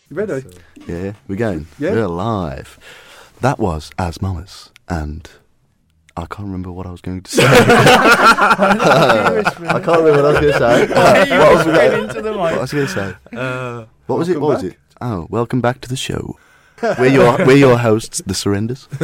You 0.09 0.15
ready? 0.15 0.43
Yeah, 0.87 1.13
we're 1.27 1.35
going. 1.35 1.67
Yeah. 1.77 1.91
We're 1.91 2.07
live. 2.07 2.79
That 3.41 3.59
was 3.59 3.91
As 3.99 4.21
Mamas, 4.21 4.71
and 4.87 5.29
I 6.17 6.21
can't 6.21 6.47
remember 6.47 6.71
what 6.71 6.87
I 6.87 6.91
was 6.91 7.01
going 7.01 7.21
to 7.21 7.31
say. 7.31 7.43
I 7.47 9.43
can't 9.83 10.01
remember 10.01 10.23
what 10.23 10.25
I 10.25 10.31
was 10.31 10.39
going 10.39 10.53
to 10.53 10.57
say. 10.59 10.87
what 11.37 11.53
was, 11.55 11.67
I, 11.67 11.99
into 11.99 12.21
the 12.23 12.33
what 12.35 12.51
mic. 12.53 12.59
was 12.61 12.73
I 12.73 12.77
going 12.77 12.87
to 12.87 12.93
say? 12.93 13.15
Uh, 13.37 13.85
What 14.07 14.17
was 14.19 14.29
it? 14.29 14.41
Welcome 14.41 14.47
What 14.47 14.55
was 14.55 14.63
it? 14.63 14.77
Oh, 15.01 15.27
welcome 15.29 15.61
back 15.61 15.79
to 15.81 15.89
the 15.89 15.95
show. 15.95 16.37
We're 16.81 17.07
your 17.07 17.37
we're 17.45 17.57
your 17.57 17.77
hosts, 17.77 18.21
the 18.25 18.33
Surrenders. 18.33 18.87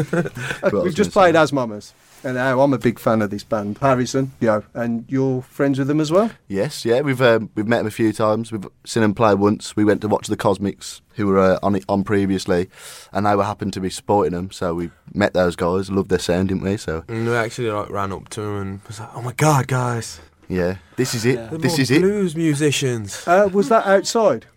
What 0.61 0.83
We've 0.85 0.95
just 0.95 1.11
gonna 1.13 1.33
played 1.33 1.35
say. 1.35 1.41
As 1.41 1.53
Mamas. 1.53 1.93
And 2.25 2.33
now 2.33 2.59
I'm 2.61 2.73
a 2.73 2.79
big 2.79 2.97
fan 2.97 3.21
of 3.21 3.29
this 3.29 3.43
band, 3.43 3.77
Harrison, 3.77 4.31
yo, 4.39 4.63
and 4.73 5.05
you're 5.07 5.43
friends 5.43 5.77
with 5.77 5.87
them 5.87 5.99
as 5.99 6.11
well? 6.11 6.31
Yes, 6.47 6.83
yeah, 6.83 7.01
we've 7.01 7.21
um, 7.21 7.51
we've 7.53 7.67
met 7.67 7.77
them 7.77 7.85
a 7.87 7.91
few 7.91 8.11
times. 8.11 8.51
We've 8.51 8.65
seen 8.83 9.01
them 9.03 9.13
play 9.13 9.35
once. 9.35 9.75
We 9.75 9.85
went 9.85 10.01
to 10.01 10.07
watch 10.07 10.25
the 10.25 10.35
Cosmics, 10.35 11.03
who 11.13 11.27
were 11.27 11.37
uh, 11.37 11.59
on 11.61 11.75
it 11.75 11.85
on 11.87 12.03
previously, 12.03 12.67
and 13.13 13.27
they 13.27 13.35
were 13.35 13.43
happened 13.43 13.73
to 13.73 13.79
be 13.79 13.91
supporting 13.91 14.33
them. 14.33 14.49
So 14.49 14.73
we 14.73 14.89
met 15.13 15.33
those 15.33 15.55
guys, 15.55 15.91
loved 15.91 16.09
their 16.09 16.17
sound, 16.17 16.47
didn't 16.49 16.63
we? 16.63 16.77
So 16.77 17.03
and 17.07 17.27
we 17.27 17.35
actually 17.35 17.69
like 17.69 17.91
ran 17.91 18.11
up 18.11 18.27
to 18.29 18.41
him 18.41 18.55
and 18.61 18.81
was 18.87 18.99
like, 18.99 19.09
"Oh 19.13 19.21
my 19.21 19.33
god, 19.33 19.67
guys, 19.67 20.19
yeah, 20.49 20.77
this 20.95 21.13
is 21.13 21.25
it. 21.25 21.35
they're 21.35 21.59
This 21.59 21.73
more 21.73 21.81
is 21.81 21.91
it. 21.91 22.01
blues 22.01 22.35
musicians." 22.35 23.23
Uh, 23.27 23.47
was 23.53 23.69
that 23.69 23.85
outside? 23.85 24.47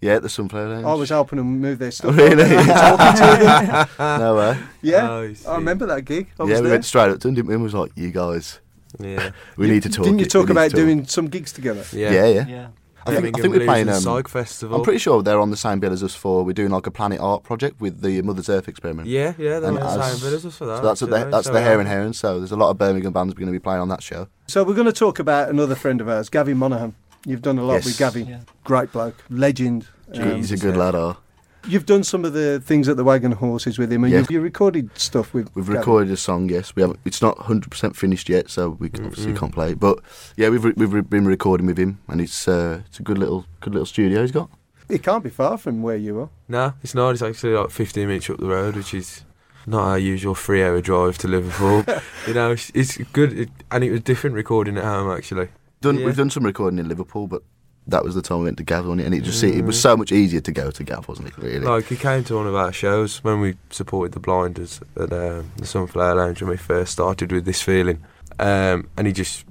Yeah, 0.00 0.18
the 0.18 0.28
Sunflower 0.30 0.68
Lounge. 0.68 0.86
I 0.86 0.94
was 0.94 1.10
helping 1.10 1.36
them 1.36 1.60
move 1.60 1.78
their 1.78 1.90
stuff. 1.90 2.16
really. 2.16 2.42
Talking 2.44 3.16
to 3.16 3.44
them. 3.44 3.88
no 4.20 4.34
way. 4.36 4.58
Yeah, 4.82 5.10
Oh, 5.10 5.34
I 5.48 5.54
remember 5.56 5.86
that 5.86 6.02
gig. 6.06 6.28
I 6.38 6.44
was 6.44 6.50
Yeah, 6.50 6.56
we 6.58 6.62
there. 6.62 6.72
went 6.72 6.84
straight 6.86 7.10
up 7.10 7.20
to 7.20 7.28
them, 7.28 7.34
didn't 7.34 7.48
we? 7.48 7.54
And 7.54 7.62
was 7.62 7.74
like, 7.74 7.92
"You 7.96 8.10
guys, 8.10 8.60
Yeah, 8.98 9.30
we 9.58 9.68
need 9.70 9.82
to 9.82 9.90
talk." 9.90 10.04
Didn't 10.04 10.20
you 10.20 10.26
talk 10.26 10.46
We 10.46 10.52
about 10.52 10.70
talk." 10.70 10.76
doing 10.80 11.06
some 11.06 11.28
gigs 11.28 11.52
together? 11.52 11.84
yeah, 11.92 12.10
Yeah, 12.12 12.26
yeah. 12.26 12.46
Yeah. 12.46 12.66
I 13.06 13.14
think, 13.18 13.38
I 13.38 13.40
think 13.40 13.54
we're 13.54 13.64
playing. 13.64 13.88
and 13.88 13.96
Um, 13.96 14.02
Psych 14.02 14.28
Festival. 14.28 14.76
I'm 14.76 14.82
pretty 14.84 14.98
sure 14.98 15.22
they're 15.22 15.40
on 15.40 15.50
the 15.50 15.56
same 15.56 15.80
bill 15.80 15.90
as 15.92 16.02
us 16.02 16.14
for. 16.14 16.44
We're 16.44 16.52
doing 16.52 16.70
like 16.70 16.86
a 16.86 16.90
Planet 16.90 17.18
Art 17.18 17.42
project 17.42 17.80
with 17.80 18.02
the 18.02 18.20
Mother's 18.20 18.50
Earth 18.50 18.68
experiment. 18.68 19.08
Yeah, 19.08 19.32
yeah, 19.38 19.58
they're 19.58 19.70
And 19.70 19.78
the 19.78 19.84
as- 19.86 20.20
same 20.20 20.30
bit 20.30 20.36
as 20.36 20.44
us 20.44 20.54
for 20.56 20.66
that. 20.66 20.76
So 20.76 20.82
that's 20.82 21.02
actually, 21.02 21.18
the, 21.24 21.30
that's 21.30 21.46
so, 21.46 21.52
the 21.54 21.62
Hare 21.62 21.80
and 21.80 21.88
Herons. 21.88 22.18
So 22.18 22.38
there's 22.38 22.52
a 22.52 22.56
lot 22.56 22.68
of 22.70 22.76
Birmingham 22.76 23.12
bands 23.14 23.34
we're 23.34 23.38
going 23.40 23.52
to 23.52 23.58
be 23.58 23.62
playing 23.62 23.80
on 23.80 23.88
that 23.88 24.02
show. 24.02 24.28
So 24.48 24.62
we're 24.64 24.74
going 24.74 24.86
to 24.86 24.92
talk 24.92 25.18
about 25.18 25.48
another 25.48 25.74
friend 25.74 26.00
of 26.02 26.08
ours, 26.10 26.28
Gavin 26.28 26.58
Monaghan. 26.58 26.94
You've 27.26 27.42
done 27.42 27.58
a 27.58 27.62
lot 27.64 27.74
Yes. 27.74 27.84
with 27.86 27.98
Gavin. 27.98 28.26
Yeah. 28.26 28.40
Great 28.64 28.92
bloke, 28.92 29.22
legend. 29.28 29.86
Um, 30.14 30.36
He's 30.36 30.52
a 30.52 30.56
good 30.56 30.76
lad. 30.76 30.94
Oh. 30.94 31.16
you've 31.68 31.84
done 31.84 32.02
some 32.02 32.24
of 32.24 32.32
the 32.32 32.58
things 32.58 32.88
at 32.88 32.96
the 32.96 33.04
Wagon 33.04 33.32
Horses 33.32 33.78
with 33.78 33.92
him, 33.92 34.02
and 34.04 34.12
Yeah. 34.12 34.20
you've 34.20 34.30
you 34.30 34.40
recorded 34.40 34.88
stuff 34.98 35.34
with. 35.34 35.50
We've 35.54 35.66
Gavin. 35.66 35.78
recorded 35.80 36.12
a 36.12 36.16
song. 36.16 36.48
Yes, 36.48 36.74
we 36.74 36.80
haven't. 36.82 37.00
It's 37.04 37.20
not 37.20 37.36
100 37.38 37.70
percent 37.70 37.94
finished 37.96 38.28
yet, 38.30 38.48
so 38.50 38.70
we 38.80 38.88
can 38.88 39.04
obviously 39.06 39.32
Mm-mm. 39.34 39.38
can't 39.38 39.52
play 39.52 39.72
it. 39.72 39.78
But 39.80 39.98
yeah, 40.36 40.48
we've 40.48 40.64
re- 40.64 40.72
we've 40.76 40.92
re- 40.92 41.02
been 41.02 41.26
recording 41.26 41.66
with 41.66 41.78
him, 41.78 41.98
and 42.08 42.20
it's 42.20 42.48
uh, 42.48 42.80
it's 42.86 42.98
a 42.98 43.02
good 43.02 43.18
little 43.18 43.44
good 43.60 43.74
little 43.74 43.86
studio 43.86 44.22
he's 44.22 44.32
got. 44.32 44.48
It 44.88 45.02
can't 45.04 45.22
be 45.22 45.30
far 45.30 45.58
from 45.58 45.82
where 45.82 45.96
you 45.96 46.18
are. 46.20 46.30
No, 46.48 46.72
it's 46.82 46.94
not. 46.94 47.10
It's 47.10 47.22
actually 47.22 47.52
like 47.52 47.70
15 47.70 48.08
minutes 48.08 48.28
up 48.30 48.38
the 48.38 48.46
road, 48.48 48.74
which 48.74 48.92
is 48.94 49.22
not 49.66 49.82
our 49.82 49.98
usual 49.98 50.34
three-hour 50.34 50.80
drive 50.80 51.16
to 51.18 51.28
Liverpool. 51.28 51.84
you 52.26 52.34
know, 52.34 52.50
it's, 52.52 52.72
it's 52.74 52.96
good, 53.12 53.38
it, 53.38 53.50
and 53.70 53.84
it 53.84 53.92
was 53.92 54.00
different 54.00 54.34
recording 54.34 54.76
at 54.78 54.82
home 54.84 55.16
actually. 55.16 55.48
Done, 55.82 55.98
Yeah. 55.98 56.06
We've 56.06 56.16
done 56.16 56.28
some 56.28 56.44
recording 56.44 56.78
in 56.78 56.88
Liverpool, 56.88 57.26
but 57.26 57.42
that 57.86 58.04
was 58.04 58.14
the 58.14 58.20
time 58.20 58.40
we 58.40 58.44
went 58.44 58.58
to 58.58 58.62
Gav 58.64 58.86
on 58.88 59.00
it, 59.00 59.06
and 59.06 59.14
it 59.14 59.22
just 59.22 59.42
it 59.42 59.64
was 59.64 59.76
Mm. 59.78 59.80
so 59.80 59.96
much 59.96 60.12
easier 60.12 60.40
to 60.40 60.52
go 60.52 60.70
to 60.70 60.84
Gav, 60.84 61.08
wasn't 61.08 61.28
it? 61.28 61.38
Really. 61.38 61.60
Like 61.60 61.86
he 61.86 61.96
came 61.96 62.22
to 62.24 62.34
one 62.36 62.46
of 62.46 62.54
our 62.54 62.70
shows 62.72 63.24
when 63.24 63.40
we 63.40 63.56
supported 63.70 64.12
the 64.12 64.20
Blinders 64.20 64.80
at 64.96 65.10
um, 65.12 65.50
the 65.56 65.66
Sunflower 65.66 66.16
Lounge 66.16 66.42
when 66.42 66.50
we 66.50 66.58
first 66.58 66.92
started 66.92 67.32
with 67.32 67.46
this 67.46 67.62
feeling, 67.62 68.02
um, 68.38 68.88
and 68.98 69.06
he 69.06 69.12
just 69.14 69.46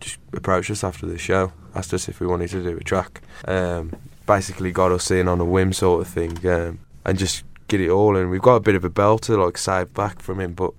just 0.00 0.18
approached 0.34 0.70
us 0.70 0.84
after 0.84 1.06
the 1.06 1.16
show, 1.18 1.52
asked 1.74 1.94
us 1.94 2.08
if 2.10 2.20
we 2.20 2.26
wanted 2.26 2.50
to 2.50 2.62
do 2.62 2.76
a 2.76 2.84
track. 2.84 3.22
Um, 3.46 3.92
basically, 4.26 4.72
got 4.72 4.92
us 4.92 5.10
in 5.10 5.28
on 5.28 5.40
a 5.40 5.44
whim 5.46 5.72
sort 5.72 6.02
of 6.02 6.08
thing, 6.12 6.46
um, 6.46 6.78
and 7.06 7.16
just 7.18 7.44
get 7.68 7.80
it 7.80 7.88
all. 7.88 8.16
And 8.18 8.30
we've 8.30 8.42
got 8.42 8.56
a 8.56 8.60
bit 8.60 8.74
of 8.74 8.84
a 8.84 8.90
bell 8.90 9.18
to 9.20 9.42
like 9.42 9.56
save 9.56 9.94
back 9.94 10.20
from 10.20 10.40
him, 10.40 10.52
but 10.52 10.72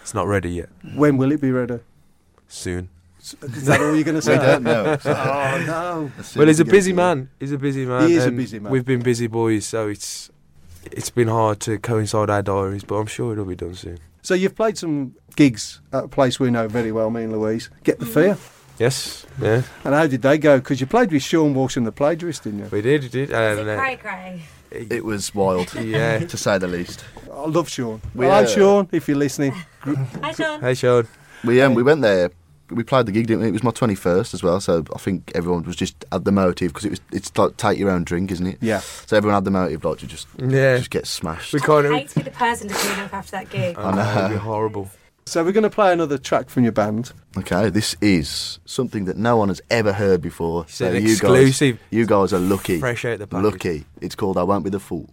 it's 0.00 0.14
not 0.14 0.26
ready 0.26 0.50
yet. 0.50 0.70
When 0.96 1.18
will 1.18 1.32
it 1.32 1.40
be 1.42 1.50
ready? 1.52 1.80
Soon. 2.48 2.88
Is 3.20 3.66
that 3.66 3.80
all 3.80 3.94
you're 3.94 4.04
going 4.04 4.14
to 4.16 4.22
say? 4.22 4.38
we 4.38 4.44
don't 4.44 4.62
know. 4.62 4.96
oh 5.04 5.64
no! 5.66 6.12
Well, 6.36 6.46
he's 6.46 6.60
a 6.60 6.64
busy 6.64 6.92
man. 6.92 7.30
He's 7.40 7.52
a 7.52 7.58
busy 7.58 7.84
man. 7.84 8.08
He 8.08 8.14
is 8.14 8.26
a 8.26 8.30
busy 8.30 8.58
man. 8.58 8.72
We've 8.72 8.84
been 8.84 9.00
busy 9.02 9.26
boys, 9.26 9.66
so 9.66 9.88
it's 9.88 10.30
it's 10.90 11.10
been 11.10 11.28
hard 11.28 11.60
to 11.60 11.78
coincide 11.78 12.30
our 12.30 12.42
diaries, 12.42 12.84
but 12.84 12.96
I'm 12.96 13.06
sure 13.06 13.32
it'll 13.32 13.44
be 13.44 13.56
done 13.56 13.74
soon. 13.74 13.98
So 14.22 14.34
you've 14.34 14.54
played 14.54 14.78
some 14.78 15.14
gigs 15.36 15.80
at 15.92 16.04
a 16.04 16.08
place 16.08 16.38
we 16.38 16.50
know 16.50 16.68
very 16.68 16.92
well, 16.92 17.10
me 17.10 17.24
and 17.24 17.32
Louise. 17.32 17.70
Get 17.84 17.98
the 17.98 18.06
fear. 18.06 18.36
Yes, 18.78 19.26
yeah, 19.42 19.62
And 19.84 19.92
how 19.92 20.06
did 20.06 20.22
they 20.22 20.38
go? 20.38 20.58
Because 20.58 20.80
you 20.80 20.86
played 20.86 21.10
with 21.10 21.24
Sean 21.24 21.52
Walsh 21.52 21.76
and 21.76 21.84
the 21.84 21.90
Plagiarist, 21.90 22.44
didn't 22.44 22.60
you? 22.60 22.66
we 22.70 22.80
did, 22.80 23.02
we 23.02 23.08
did. 23.08 23.30
Is 23.30 23.34
And, 23.34 23.58
it 23.58 23.68
uh, 23.68 23.76
cray 23.80 23.96
cray? 23.96 24.42
It 24.70 25.04
was 25.04 25.34
wild, 25.34 25.74
Yeah. 25.74 26.20
to 26.20 26.36
say 26.36 26.58
the 26.58 26.68
least. 26.68 27.04
I 27.32 27.46
love 27.46 27.68
Sean. 27.68 28.00
We, 28.14 28.26
Hi, 28.26 28.44
uh, 28.44 28.46
Sean, 28.46 28.88
if 28.92 29.08
you're 29.08 29.16
listening. 29.16 29.50
Hi, 29.80 30.32
Sean. 30.32 30.60
Hey, 30.60 30.74
Sean. 30.74 31.08
We 31.44 31.60
um, 31.60 31.74
we 31.74 31.82
went 31.82 32.02
there. 32.02 32.30
We 32.70 32.82
played 32.84 33.06
the 33.06 33.12
gig, 33.12 33.26
didn't 33.26 33.42
we? 33.42 33.48
It 33.48 33.52
was 33.52 33.62
my 33.62 33.70
twenty 33.70 33.94
first 33.94 34.34
as 34.34 34.42
well, 34.42 34.60
so 34.60 34.84
I 34.94 34.98
think 34.98 35.32
everyone 35.34 35.62
was 35.62 35.74
just 35.76 36.04
at 36.12 36.24
the 36.24 36.32
motive 36.32 36.68
because 36.72 36.84
it 36.84 36.90
was 36.90 37.00
it's 37.12 37.36
like 37.38 37.56
take 37.56 37.78
your 37.78 37.90
own 37.90 38.04
drink, 38.04 38.30
isn't 38.30 38.46
it? 38.46 38.58
Yeah. 38.60 38.80
So 38.80 39.16
everyone 39.16 39.34
had 39.34 39.44
the 39.44 39.50
motive 39.50 39.84
like 39.84 39.98
to 39.98 40.06
just 40.06 40.26
Yeah, 40.38 40.76
just 40.76 40.90
get 40.90 41.06
smashed. 41.06 41.52
we 41.54 41.60
kind 41.60 41.86
I 41.86 41.98
hate 42.00 42.08
to 42.10 42.14
be 42.16 42.22
the 42.22 42.30
person 42.30 42.68
to 42.68 42.74
clean 42.74 43.00
up 43.00 43.14
after 43.14 43.30
that 43.32 43.48
gig. 43.50 43.78
I 43.78 43.94
know, 43.94 44.18
it'd 44.26 44.30
be 44.38 44.44
horrible. 44.44 44.90
So 45.26 45.44
we're 45.44 45.52
going 45.52 45.62
to 45.64 45.68
play 45.70 45.92
another 45.92 46.16
track 46.16 46.48
from 46.48 46.62
your 46.62 46.72
band. 46.72 47.12
Okay, 47.36 47.68
this 47.68 47.94
is 48.00 48.58
something 48.64 49.04
that 49.04 49.18
no 49.18 49.36
one 49.36 49.48
has 49.48 49.60
ever 49.70 49.92
heard 49.92 50.22
before. 50.22 50.62
It's 50.64 50.76
So 50.76 50.86
an 50.88 51.02
you 51.04 51.12
exclusive. 51.12 51.76
guys, 51.76 51.84
you 51.90 52.06
guys 52.06 52.32
are 52.32 52.38
lucky. 52.38 52.78
Fresh 52.80 53.04
out 53.04 53.18
the 53.18 53.26
package. 53.26 53.44
Lucky. 53.52 53.84
It's 54.00 54.14
called 54.14 54.38
"I 54.38 54.42
Won't 54.42 54.64
Be 54.64 54.70
the 54.70 54.80
Fool." 54.80 55.08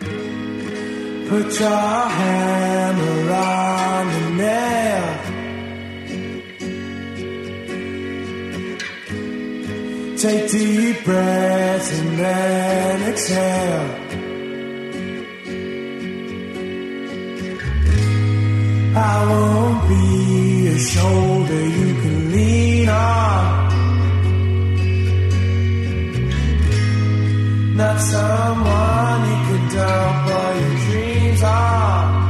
Put 0.00 1.60
your 1.60 1.68
hammer 1.68 3.32
on 3.32 4.06
the 4.12 4.30
nail. 4.42 5.15
Take 10.16 10.50
deep 10.50 11.04
breaths 11.04 11.92
and 12.00 12.18
then 12.18 13.02
exhale. 13.12 13.90
I 18.96 19.26
won't 19.28 19.88
be 19.90 20.68
a 20.68 20.78
shoulder 20.78 21.66
you 21.68 21.94
can 22.00 22.32
lean 22.32 22.88
on. 22.88 23.66
Not 27.76 28.00
someone 28.00 29.20
you 29.28 29.38
can 29.48 29.74
dump 29.74 30.28
all 30.34 30.60
your 30.60 30.76
dreams 30.86 31.42
on. 31.42 32.25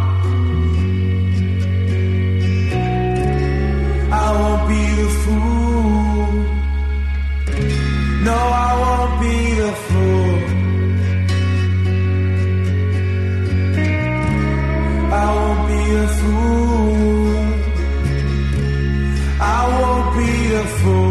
No, 8.26 8.34
I 8.34 8.70
won't 8.82 9.14
be 9.22 9.36
the 9.62 9.72
fool. 9.86 10.34
I 15.22 15.26
won't 15.36 15.62
be 15.70 15.80
the 15.98 16.08
fool. 16.18 17.36
I 19.54 19.60
won't 19.80 20.08
be 20.16 20.30
the 20.54 20.64
fool. 20.78 21.05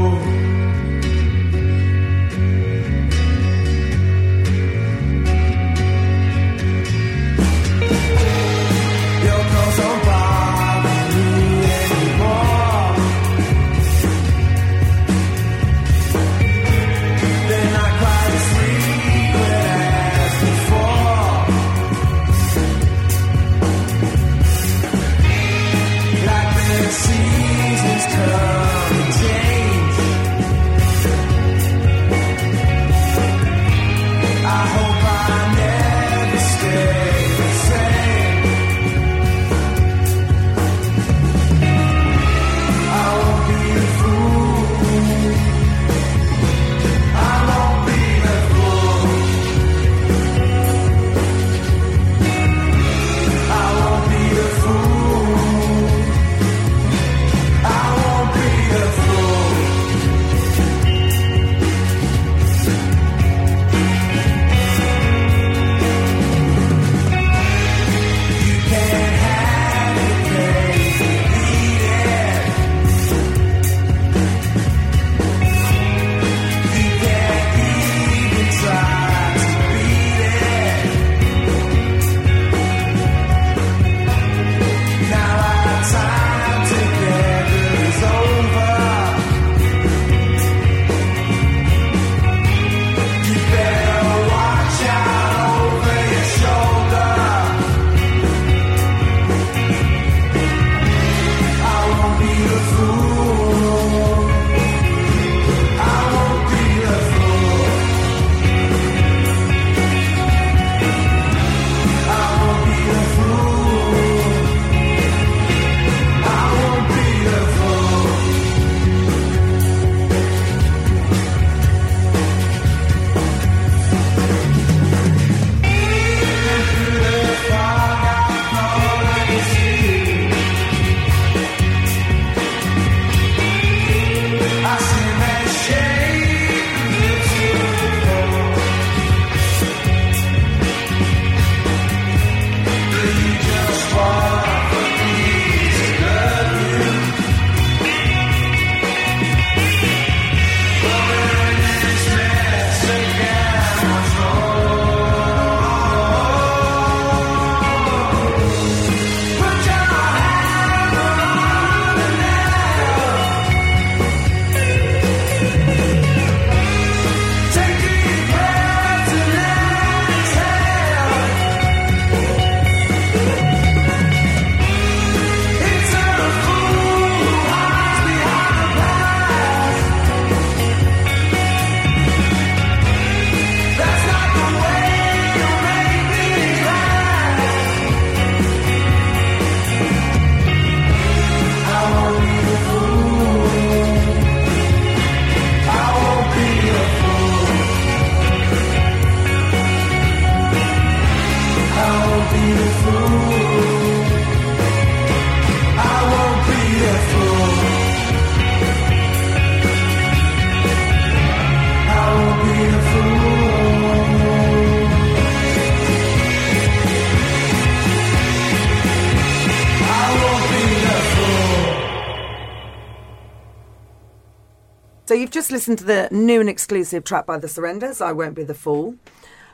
You've 225.26 225.32
just 225.32 225.52
listened 225.52 225.80
to 225.80 225.84
the 225.84 226.08
new 226.12 226.40
and 226.40 226.48
exclusive 226.48 227.04
track 227.04 227.26
by 227.26 227.36
The 227.36 227.48
Surrenders, 227.48 228.00
I 228.00 228.12
Won't 228.12 228.36
Be 228.36 228.44
the 228.44 228.54
Fool. 228.54 228.94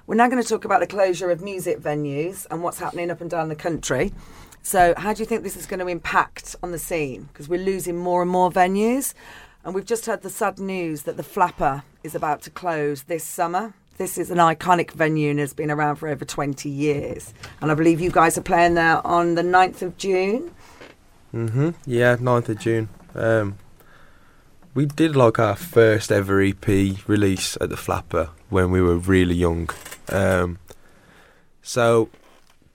We're 0.05 0.15
now 0.15 0.27
going 0.27 0.43
to 0.43 0.49
talk 0.49 0.65
about 0.65 0.81
the 0.81 0.85
closure 0.85 1.31
of 1.31 1.41
music 1.41 1.79
venues 1.79 2.45
and 2.51 2.61
what's 2.61 2.79
happening 2.79 3.09
up 3.09 3.21
and 3.21 3.29
down 3.29 3.47
the 3.47 3.55
country. 3.55 4.11
So, 4.61 4.93
how 4.97 5.13
do 5.13 5.21
you 5.21 5.25
think 5.25 5.43
this 5.43 5.55
is 5.55 5.65
going 5.65 5.79
to 5.79 5.87
impact 5.87 6.57
on 6.61 6.73
the 6.73 6.77
scene? 6.77 7.29
Because 7.31 7.47
we're 7.47 7.63
losing 7.63 7.95
more 7.95 8.21
and 8.21 8.29
more 8.29 8.51
venues. 8.51 9.13
And 9.63 9.73
we've 9.73 9.85
just 9.85 10.07
heard 10.07 10.23
the 10.23 10.29
sad 10.29 10.59
news 10.59 11.03
that 11.03 11.15
the 11.15 11.23
Flapper 11.23 11.83
is 12.03 12.15
about 12.15 12.41
to 12.41 12.49
close 12.49 13.03
this 13.03 13.23
summer. 13.23 13.73
This 13.95 14.17
is 14.17 14.29
an 14.29 14.39
iconic 14.39 14.91
venue 14.91 15.29
and 15.29 15.39
has 15.39 15.53
been 15.53 15.71
around 15.71 15.95
for 15.95 16.09
over 16.09 16.25
20 16.25 16.67
years. 16.67 17.33
And 17.61 17.71
I 17.71 17.75
believe 17.75 18.01
you 18.01 18.11
guys 18.11 18.37
are 18.37 18.41
playing 18.41 18.73
there 18.73 19.07
on 19.07 19.35
the 19.35 19.41
9th 19.41 19.83
of 19.83 19.95
June. 19.95 20.51
Mm 21.33 21.49
hmm. 21.49 21.69
Yeah, 21.85 22.17
9th 22.17 22.49
of 22.49 22.59
June. 22.59 22.89
Um, 23.15 23.57
we 24.73 24.85
did 24.85 25.15
like 25.15 25.39
our 25.39 25.55
first 25.55 26.11
ever 26.11 26.41
EP 26.41 26.67
release 27.07 27.57
at 27.59 27.69
the 27.69 27.77
Flapper 27.77 28.29
when 28.49 28.71
we 28.71 28.81
were 28.81 28.95
really 28.97 29.35
young. 29.35 29.69
Um, 30.09 30.59
so 31.61 32.09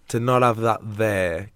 to 0.08 0.20
not 0.20 0.42
have 0.42 0.58
that 0.58 0.80
there, 0.82 1.50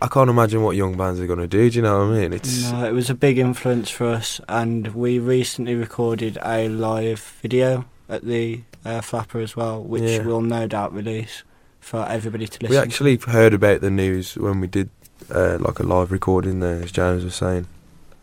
I 0.00 0.08
can't 0.08 0.28
imagine 0.30 0.62
what 0.62 0.76
young 0.76 0.96
bands 0.96 1.20
are 1.20 1.26
going 1.26 1.38
to 1.38 1.46
do. 1.46 1.70
Do 1.70 1.76
you 1.76 1.82
know 1.82 2.06
what 2.06 2.16
I 2.16 2.20
mean? 2.20 2.32
It's 2.32 2.70
No, 2.70 2.84
it 2.84 2.92
was 2.92 3.08
a 3.10 3.14
big 3.14 3.38
influence 3.38 3.90
for 3.90 4.06
us, 4.08 4.40
and 4.48 4.88
we 4.88 5.18
recently 5.18 5.74
recorded 5.74 6.38
a 6.44 6.68
live 6.68 7.20
video 7.42 7.86
at 8.08 8.24
the 8.24 8.62
uh, 8.84 9.00
Flapper 9.00 9.40
as 9.40 9.56
well, 9.56 9.82
which 9.82 10.02
Yeah. 10.02 10.22
we'll 10.24 10.42
no 10.42 10.66
doubt 10.66 10.92
release 10.92 11.42
for 11.80 12.06
everybody 12.08 12.46
to 12.46 12.58
listen. 12.60 12.70
we 12.70 12.76
actually 12.78 13.16
heard 13.16 13.54
about 13.54 13.80
the 13.80 13.90
news 13.90 14.36
when 14.36 14.60
we 14.60 14.66
did 14.66 14.90
uh, 15.30 15.56
like 15.60 15.78
a 15.78 15.82
live 15.82 16.12
recording 16.12 16.60
there, 16.60 16.82
as 16.82 16.92
James 16.92 17.24
was 17.24 17.34
saying. 17.34 17.66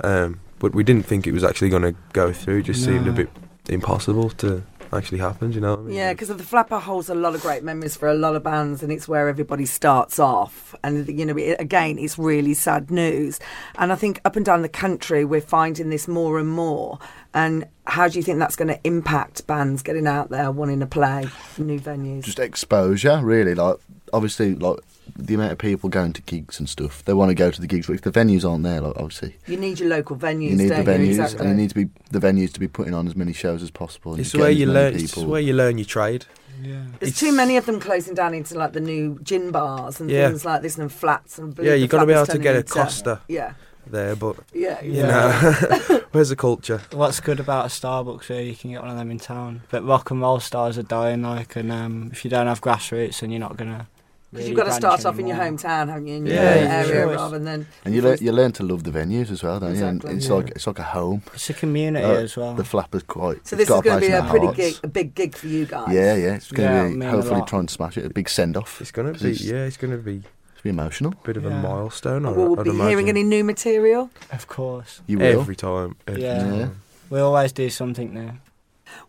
Um, 0.04 0.40
but 0.64 0.74
we 0.74 0.82
didn't 0.82 1.06
think 1.06 1.28
it 1.28 1.34
was 1.34 1.44
actually 1.44 1.68
going 1.68 1.82
to 1.82 1.94
go 2.14 2.32
through. 2.32 2.60
It 2.60 2.64
just 2.64 2.86
seemed 2.86 3.06
a 3.06 3.12
bit 3.12 3.30
impossible 3.68 4.30
to 4.30 4.64
actually 4.94 5.18
happen. 5.18 5.52
You 5.52 5.60
know 5.60 5.72
what 5.72 5.80
I 5.80 5.84
mean? 5.84 5.96
Yeah, 5.98 6.14
because 6.14 6.30
the 6.30 6.42
Flapper 6.42 6.80
holds 6.80 7.10
a 7.10 7.16
lot 7.16 7.36
of 7.36 7.42
great 7.42 7.66
memories 7.66 7.98
for 7.98 8.08
a 8.08 8.14
lot 8.14 8.38
of 8.38 8.44
bands, 8.44 8.82
and 8.82 8.90
it's 8.90 9.06
where 9.06 9.28
everybody 9.28 9.66
starts 9.66 10.20
off. 10.20 10.74
And 10.82 11.06
you 11.10 11.26
know, 11.26 11.36
it, 11.36 11.58
again, 11.60 12.00
it's 12.00 12.18
really 12.18 12.54
sad 12.54 12.90
news. 12.90 13.42
And 13.78 13.92
I 13.92 13.96
think 13.96 14.22
up 14.24 14.38
and 14.38 14.46
down 14.46 14.62
the 14.62 14.70
country, 14.70 15.26
we're 15.26 15.42
finding 15.42 15.90
this 15.90 16.08
more 16.08 16.40
and 16.40 16.48
more. 16.48 16.98
And 17.34 17.68
how 17.86 18.08
do 18.08 18.18
you 18.18 18.24
think 18.24 18.40
that's 18.40 18.56
going 18.56 18.70
to 18.70 18.80
impact 18.86 19.46
bands 19.46 19.84
getting 19.84 20.08
out 20.08 20.30
there 20.30 20.50
wanting 20.50 20.80
to 20.80 20.88
play 20.88 21.26
new 21.58 21.78
venues? 21.78 22.24
Just 22.24 22.40
exposure, 22.40 23.20
really. 23.22 23.54
Like 23.54 23.80
obviously, 24.14 24.56
like 24.56 24.80
the 25.16 25.36
amount 25.36 25.52
of 25.52 25.58
people 25.58 25.90
going 25.90 26.14
to 26.14 26.22
gigs 26.24 26.60
and 26.60 26.68
stuff. 26.68 27.04
They 27.06 27.14
want 27.14 27.30
to 27.30 27.36
go 27.36 27.52
to 27.52 27.62
the 27.62 27.68
gigs, 27.68 27.88
but 27.88 27.94
if 27.94 28.02
the 28.02 28.12
venues 28.12 28.50
aren't 28.50 28.64
there, 28.64 28.82
like 28.82 28.96
obviously. 28.96 29.36
you 29.48 29.58
need 29.58 29.80
your 29.80 29.90
local 29.90 30.16
venues. 30.16 30.52
You 30.52 30.56
need 30.58 30.70
the 30.70 30.76
venues. 30.76 31.10
Exactly. 31.10 31.40
and 31.40 31.50
you 31.50 31.56
need 31.56 31.70
to 31.70 31.76
be 31.76 31.90
the 32.12 32.20
venues 32.20 32.52
to 32.54 32.60
be 32.60 32.68
putting 32.68 32.94
on 32.94 33.08
as 33.08 33.16
many 33.16 33.34
shows 33.34 33.62
as 33.64 33.72
possible. 33.72 34.20
It's 34.20 34.34
where 34.34 34.50
you 34.50 34.68
many 34.68 34.80
learn. 34.80 34.96
It's 34.96 35.18
where 35.18 35.42
you 35.42 35.54
learn 35.54 35.78
your 35.78 35.86
trade. 35.86 36.26
Yeah. 36.62 36.84
There's 37.00 37.12
it's- 37.14 37.20
too 37.20 37.32
many 37.32 37.58
of 37.58 37.66
them 37.66 37.80
closing 37.80 38.14
down 38.14 38.34
into 38.34 38.58
like 38.58 38.74
the 38.74 38.80
new 38.80 39.20
gin 39.24 39.52
bars 39.52 40.00
and 40.00 40.10
Yeah. 40.10 40.28
things 40.30 40.46
like 40.46 40.62
this 40.62 40.78
and 40.78 40.92
flats 40.92 41.38
and 41.38 41.58
Yeah, 41.60 41.74
you 41.74 41.88
got 41.88 42.02
to 42.02 42.06
be 42.06 42.14
able 42.14 42.26
to 42.28 42.38
get 42.38 42.56
a 42.56 42.60
into, 42.60 42.74
Costa 42.74 43.22
Yeah, 43.28 43.54
there, 43.88 44.16
but 44.16 44.38
yeah, 44.54 44.82
you 44.82 45.04
know, 45.04 45.32
where's 46.12 46.30
the 46.30 46.36
culture? 46.36 46.82
What's 46.92 47.20
good 47.20 47.40
about 47.40 47.66
a 47.66 47.70
Starbucks 47.70 48.26
here, 48.26 48.42
you 48.42 48.56
can 48.56 48.72
get 48.72 48.82
one 48.82 48.92
of 48.92 48.98
them 48.98 49.12
in 49.12 49.20
town. 49.20 49.62
But 49.72 49.84
rock 49.86 50.12
and 50.12 50.22
roll 50.22 50.40
stars 50.40 50.78
are 50.78 50.84
dying, 50.84 51.24
like, 51.24 51.56
and 51.56 51.72
um, 51.72 52.10
if 52.14 52.24
you 52.24 52.30
don't 52.32 52.48
have 52.48 52.62
grassroots, 52.62 53.20
then 53.20 53.32
you're 53.32 53.40
not 53.40 53.58
gonna. 53.58 53.88
Because 54.34 54.48
really 54.48 54.50
you've 54.50 54.58
got 54.58 54.66
to 54.66 54.74
start 54.74 55.06
off 55.06 55.20
in 55.20 55.28
your 55.28 55.38
hometown, 55.38 55.88
haven't 55.90 56.08
you? 56.08 56.16
In 56.16 56.26
your 56.26 56.36
Yeah, 56.36 56.42
own 56.42 56.64
yeah, 56.64 56.74
area 56.78 56.88
sure. 56.94 57.08
rather 57.16 57.40
than. 57.40 57.68
and 57.86 57.94
you 57.94 58.02
learn 58.02 58.18
you 58.20 58.32
learn 58.32 58.52
to 58.54 58.64
love 58.64 58.84
the 58.84 58.92
venues 58.92 59.30
as 59.30 59.44
well, 59.44 59.60
don't 59.60 59.70
you? 59.70 59.76
Exactly. 59.76 60.10
And 60.10 60.18
it's 60.18 60.28
Yeah. 60.28 60.34
like 60.34 60.50
it's 60.50 60.66
like 60.68 60.80
a 60.80 60.84
home. 60.84 61.22
It's 61.36 61.50
a 61.50 61.54
community 61.54 62.04
Uh, 62.06 62.14
as 62.26 62.36
well. 62.36 62.56
The 62.56 62.64
flapper's 62.64 63.04
quite. 63.04 63.46
So 63.48 63.56
this 63.56 63.70
is 63.70 63.82
going 63.82 64.02
to 64.02 64.08
be 64.08 64.12
a 64.12 64.24
pretty 64.24 64.46
hearts. 64.48 64.58
gig, 64.58 64.76
a 64.84 64.88
big 64.88 65.14
gig 65.16 65.36
for 65.36 65.48
you 65.48 65.66
guys. 65.66 65.94
Yeah, 65.94 66.16
yeah. 66.16 66.36
It's 66.36 66.52
going 66.52 66.70
to 66.70 66.76
Yeah, 67.06 67.10
be 67.12 67.16
hopefully 67.16 67.44
try 67.46 67.60
and 67.60 67.70
smash 67.70 67.98
it. 67.98 68.06
A 68.06 68.10
big 68.10 68.28
send 68.28 68.58
off. 68.58 68.82
It's 68.82 68.92
gonna 68.92 69.12
be 69.14 69.18
It's- 69.32 69.42
yeah, 69.42 69.66
it's 69.66 69.78
gonna 69.78 69.98
be 69.98 70.24
It's 70.54 70.62
be 70.64 70.70
emotional. 70.72 71.12
a 71.14 71.26
bit 71.28 71.38
of 71.38 71.46
a 71.46 71.52
milestone. 71.52 72.26
And 72.26 72.36
we'll 72.36 72.60
I'd 72.60 72.64
be 72.64 72.70
imagine. 72.72 72.90
hearing 72.90 73.10
any 73.10 73.24
new 73.24 73.44
material. 73.44 74.10
Of 74.32 74.48
course. 74.48 75.02
You 75.08 75.20
will. 75.20 75.42
every 75.42 75.56
time. 75.56 75.96
Every 76.08 76.24
Yeah. 76.24 76.40
time. 76.40 76.60
Yeah. 76.60 76.68
We 77.10 77.20
always 77.20 77.52
do 77.52 77.70
something 77.70 78.14
new. 78.14 78.32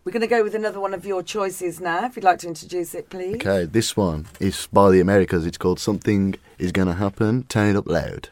We're 0.03 0.11
going 0.11 0.21
to 0.21 0.27
go 0.27 0.43
with 0.43 0.55
another 0.55 0.79
one 0.79 0.93
of 0.93 1.05
your 1.05 1.23
choices 1.23 1.79
now. 1.79 2.05
If 2.05 2.15
you'd 2.15 2.23
like 2.23 2.39
to 2.39 2.47
introduce 2.47 2.93
it, 2.95 3.09
please. 3.09 3.35
Okay, 3.35 3.65
this 3.65 3.95
one 3.97 4.27
is 4.39 4.67
by 4.71 4.91
the 4.91 4.99
Americas. 4.99 5.45
It's 5.45 5.57
called 5.57 5.79
Something 5.79 6.35
Is 6.57 6.71
Gonna 6.71 6.93
Happen. 6.95 7.43
Turn 7.43 7.69
it 7.69 7.77
up 7.77 7.87
loud. 7.87 8.29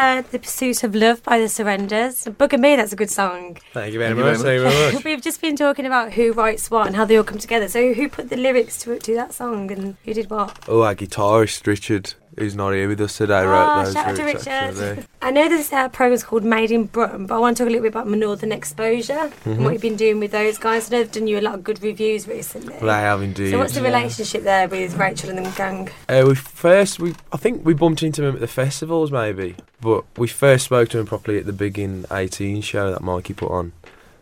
Heard 0.00 0.30
The 0.30 0.38
Pursuit 0.38 0.82
of 0.82 0.94
Love 0.94 1.22
by 1.22 1.38
the 1.38 1.48
Surrenders. 1.48 2.24
Book 2.38 2.54
of 2.54 2.60
Me, 2.60 2.74
that's 2.74 2.94
a 2.94 2.96
good 2.96 3.10
song. 3.10 3.58
Thank 3.74 3.92
you 3.92 3.98
very 3.98 4.14
Thank 4.14 4.18
you 4.18 4.24
much. 4.24 4.38
Thank 4.38 4.62
you 4.62 4.70
very 4.70 4.92
much. 4.94 5.04
We've 5.04 5.20
just 5.20 5.42
been 5.42 5.56
talking 5.56 5.84
about 5.84 6.14
who 6.14 6.32
writes 6.32 6.70
what 6.70 6.86
and 6.86 6.96
how 6.96 7.04
they 7.04 7.18
all 7.18 7.22
come 7.24 7.36
together. 7.36 7.68
So 7.68 7.92
who 7.92 8.08
put 8.08 8.30
the 8.30 8.36
lyrics 8.38 8.78
to 8.84 8.98
to 8.98 9.14
that 9.16 9.34
song 9.34 9.70
and 9.70 9.96
who 10.06 10.14
did 10.14 10.30
what? 10.30 10.58
Oh, 10.68 10.80
our 10.82 10.94
guitarist 10.94 11.66
Richard, 11.66 12.14
who's 12.38 12.54
not 12.54 12.72
here 12.72 12.88
with 12.88 13.00
us 13.00 13.16
today, 13.16 13.40
Oh, 13.40 13.46
wrote 13.48 13.84
those 13.84 13.92
shout 13.94 14.06
out 14.08 14.16
to 14.16 14.24
Richard. 14.24 15.06
I 15.22 15.30
know 15.30 15.48
this 15.48 15.72
uh, 15.72 15.88
program's 15.88 16.22
called 16.24 16.44
Made 16.44 16.70
in 16.70 16.84
Britain, 16.84 17.26
but 17.26 17.34
I 17.36 17.38
want 17.38 17.56
to 17.56 17.62
talk 17.64 17.68
a 17.68 17.72
little 17.72 17.82
bit 17.82 17.92
about 17.92 18.06
my 18.08 18.16
Northern 18.16 18.52
Exposure 18.52 19.12
and 19.12 19.32
Mm-hmm. 19.32 19.64
what 19.64 19.72
you've 19.72 19.82
been 19.82 19.96
doing 19.96 20.20
with 20.20 20.30
those 20.32 20.58
guys. 20.58 20.90
I 20.90 20.96
know 20.96 21.02
they've 21.02 21.12
done 21.12 21.26
you 21.26 21.38
a 21.38 21.40
lot 21.42 21.54
of 21.54 21.64
good 21.64 21.82
reviews 21.82 22.26
recently. 22.28 22.74
Well, 22.80 22.90
I 22.90 23.00
have 23.00 23.22
indeed. 23.22 23.50
so 23.50 23.58
what's 23.58 23.74
the 23.74 23.82
relationship 23.82 24.42
there 24.44 24.68
with 24.68 24.96
Rachel 24.96 25.30
and 25.30 25.44
the 25.44 25.50
gang? 25.50 25.90
Uh, 26.08 26.24
we 26.26 26.34
first, 26.34 26.98
we 27.00 27.14
I 27.32 27.36
think 27.36 27.64
we 27.64 27.74
bumped 27.74 28.02
into 28.02 28.24
him 28.24 28.34
at 28.34 28.40
the 28.40 28.46
festivals 28.46 29.10
maybe, 29.10 29.56
but 29.80 30.04
we 30.16 30.28
first 30.28 30.66
spoke 30.66 30.88
to 30.90 30.98
him 30.98 31.06
properly 31.06 31.38
at 31.38 31.46
the 31.46 31.52
Big 31.52 31.78
in 31.78 32.06
18 32.10 32.60
show 32.62 32.90
that 32.90 33.02
Mikey 33.02 33.34
put 33.34 33.50
on 33.50 33.72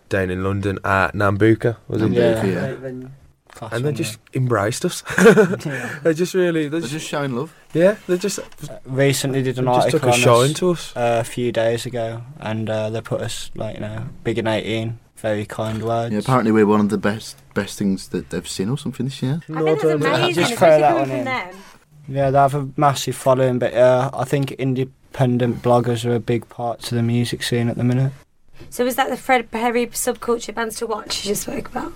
down 0.09 0.31
in 0.31 0.43
London 0.43 0.79
at 0.85 1.13
Nambucca, 1.15 1.77
was 1.87 2.01
it? 2.03 2.07
Nambucca. 2.11 2.45
Yeah. 2.45 2.89
Yeah. 2.91 3.09
Class 3.59 3.73
And 3.73 3.85
they 3.85 3.89
one, 3.89 3.95
just 3.97 4.19
embraced 4.35 4.85
us. 4.85 5.03
yeah. 5.67 5.99
they 6.03 6.15
just 6.15 6.33
really, 6.35 6.65
they 6.65 6.69
They're 6.69 6.81
just, 6.81 6.93
just 6.93 7.07
showing 7.09 7.35
love. 7.37 7.53
yeah, 7.75 7.97
they 8.07 8.17
just, 8.19 8.41
Recently 8.87 9.43
did 9.43 9.59
an 9.59 9.67
they 9.67 9.73
just 9.73 9.85
article 9.87 9.99
took 10.01 10.09
a 10.09 10.13
on 10.13 10.19
shine 10.19 10.51
us, 10.51 10.59
to 10.59 10.71
us. 10.71 10.97
uh, 10.97 11.19
a 11.21 11.25
few 11.25 11.53
days 11.53 11.85
ago, 11.87 12.23
and 12.41 12.71
uh, 12.71 12.89
they 12.91 13.01
put 13.01 13.21
us 13.21 13.51
like 13.55 13.75
you 13.75 13.81
know 13.81 14.05
big 14.25 14.39
and 14.39 14.49
eighteen. 14.49 14.99
Very 15.17 15.45
kind 15.47 15.83
words. 15.83 16.13
Yeah, 16.13 16.21
apparently 16.21 16.53
we're 16.53 16.65
one 16.67 16.79
of 16.81 16.91
the 16.91 16.99
best 16.99 17.37
best 17.53 17.77
things 17.79 18.09
that 18.11 18.31
they've 18.31 18.47
seen 18.49 18.69
or 18.69 18.79
something 18.79 19.05
this 19.07 19.21
year. 19.21 19.41
I 19.53 19.63
think 19.63 19.81
that's 19.81 19.85
amazing, 19.85 20.45
Just 20.45 20.55
throw 20.59 20.79
that 20.79 20.95
one 20.95 21.11
in. 21.11 21.25
them. 21.25 21.55
Yeah, 22.07 22.31
they 22.31 22.39
have 22.39 22.55
a 22.55 22.69
massive 22.77 23.17
following, 23.17 23.59
but 23.59 23.75
uh, 23.75 24.11
I 24.15 24.23
think 24.25 24.53
independent 24.53 25.61
bloggers 25.63 26.05
are 26.09 26.15
a 26.15 26.21
big 26.21 26.49
part 26.49 26.81
to 26.83 26.95
the 26.95 27.03
music 27.03 27.43
scene 27.43 27.69
at 27.69 27.77
the 27.77 27.83
minute. 27.85 28.13
So 28.71 28.85
was 28.85 28.97
that 28.97 29.11
the 29.11 29.17
Fred 29.17 29.51
Perry 29.51 29.87
subculture 29.89 30.55
bands 30.55 30.77
to 30.77 30.87
watch 30.87 31.25
you 31.25 31.31
just 31.31 31.43
spoke 31.43 31.69
about? 31.69 31.93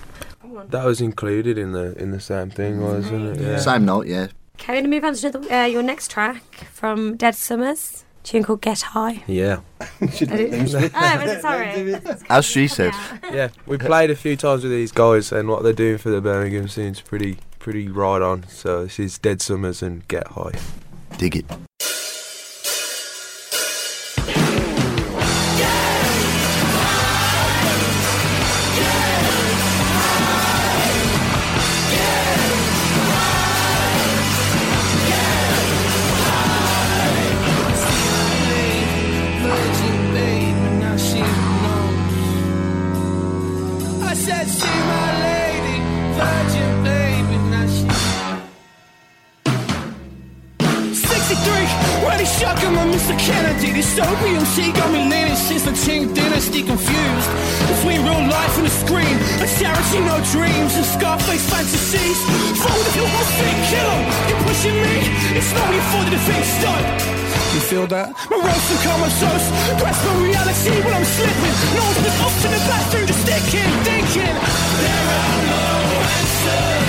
That 0.70 0.84
was 0.84 1.00
included 1.00 1.56
in 1.58 1.72
the 1.72 1.96
in 1.98 2.10
the 2.10 2.20
same 2.20 2.50
thing, 2.50 2.80
wasn't 2.80 3.38
it? 3.38 3.40
Yeah. 3.42 3.58
Same 3.58 3.84
note, 3.84 4.06
yeah. 4.06 4.28
Okay, 4.60 4.74
we're 4.74 4.80
going 4.80 4.84
to 4.84 4.90
move 4.90 5.04
on 5.04 5.14
to 5.14 5.26
another, 5.28 5.52
uh, 5.52 5.64
your 5.66 5.82
next 5.82 6.10
track 6.10 6.42
from 6.72 7.16
Dead 7.16 7.34
Summers. 7.34 8.04
tune 8.22 8.42
called 8.44 8.60
Get 8.60 8.80
High. 8.82 9.24
Yeah. 9.26 9.60
oh, 9.80 9.86
was 10.00 10.22
it- 10.30 11.40
sorry. 11.40 11.96
As 12.28 12.44
she 12.44 12.68
said, 12.68 12.92
Yeah, 13.32 13.48
we 13.66 13.78
played 13.78 14.10
a 14.10 14.14
few 14.16 14.36
times 14.36 14.62
with 14.62 14.70
these 14.72 14.92
guys, 14.92 15.32
and 15.32 15.48
what 15.48 15.62
they're 15.62 15.72
doing 15.72 15.98
for 15.98 16.10
the 16.10 16.20
Birmingham 16.20 16.68
scene's 16.68 17.00
pretty, 17.00 17.38
pretty 17.58 17.88
right 17.88 18.22
on. 18.22 18.46
So 18.48 18.84
this 18.84 18.98
is 19.00 19.18
Dead 19.18 19.40
Summers 19.42 19.82
and 19.82 20.06
Get 20.06 20.28
High. 20.28 20.52
dig 21.18 21.36
it. 21.36 21.46
Kennedy. 53.22 53.70
Opium 54.02 54.44
she 54.54 54.72
got 54.72 54.90
me 54.90 54.98
leaning 55.06 55.36
since 55.36 55.62
the 55.62 55.70
10th 55.70 56.14
dynasty 56.14 56.62
confused. 56.62 57.30
Between 57.70 58.02
real 58.02 58.24
life 58.26 58.54
and 58.58 58.66
the 58.66 58.74
screen, 58.82 59.14
a 59.38 59.46
Tarantino 59.46 60.16
dreams 60.32 60.74
and 60.74 60.86
Scarface 60.86 61.44
fantasies. 61.50 62.18
Fold 62.62 62.84
if 62.90 62.94
you 62.96 63.04
want 63.04 63.28
to 63.38 63.46
kill 63.70 63.88
'em. 63.94 64.02
You're 64.28 64.42
pushing 64.48 64.76
me, 64.84 64.96
it's 65.38 65.52
not 65.54 65.68
you 65.74 65.82
for 65.90 66.02
the 66.06 66.10
defeat 66.16 66.46
stunt. 66.56 66.86
You 67.54 67.60
feel 67.70 67.86
that? 67.94 68.08
Morose 68.30 68.68
and 68.72 68.80
comatose, 68.86 69.46
grasp 69.78 70.02
my 70.06 70.14
reality 70.26 70.74
when 70.84 70.94
I'm 70.98 71.04
slipping. 71.16 71.54
No 71.76 71.82
one's 71.84 71.98
been 72.02 72.52
in 72.52 72.58
the 72.58 72.64
bathroom, 72.70 73.06
just 73.06 73.22
thinking, 73.28 73.70
thinking. 73.88 74.34
There 74.82 75.06
are 75.20 75.38
no 75.52 75.68
answers 76.18 76.81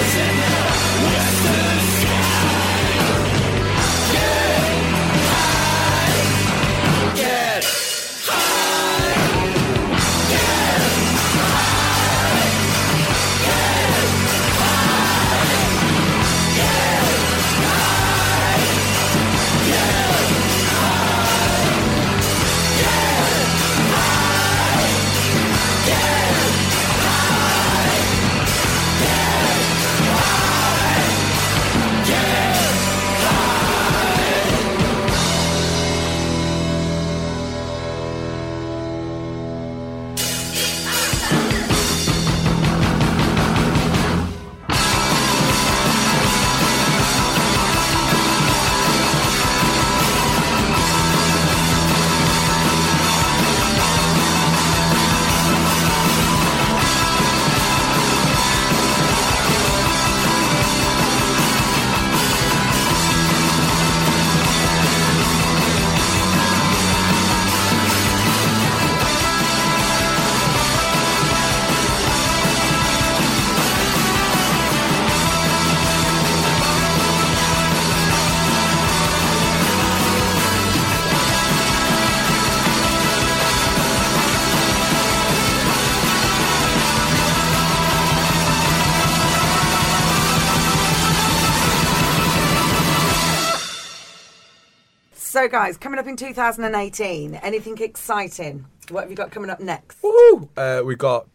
So, 95.44 95.50
guys, 95.50 95.76
coming 95.78 96.00
up 96.00 96.08
in 96.08 96.16
2018, 96.16 97.36
anything 97.36 97.78
exciting? 97.82 98.64
What 98.88 99.02
have 99.02 99.10
you 99.10 99.18
got 99.18 99.30
coming 99.32 99.50
up 99.50 99.60
next? 99.60 100.02
Woo! 100.02 100.48
Uh, 100.56 100.84
we 100.86 100.96
got 100.96 101.28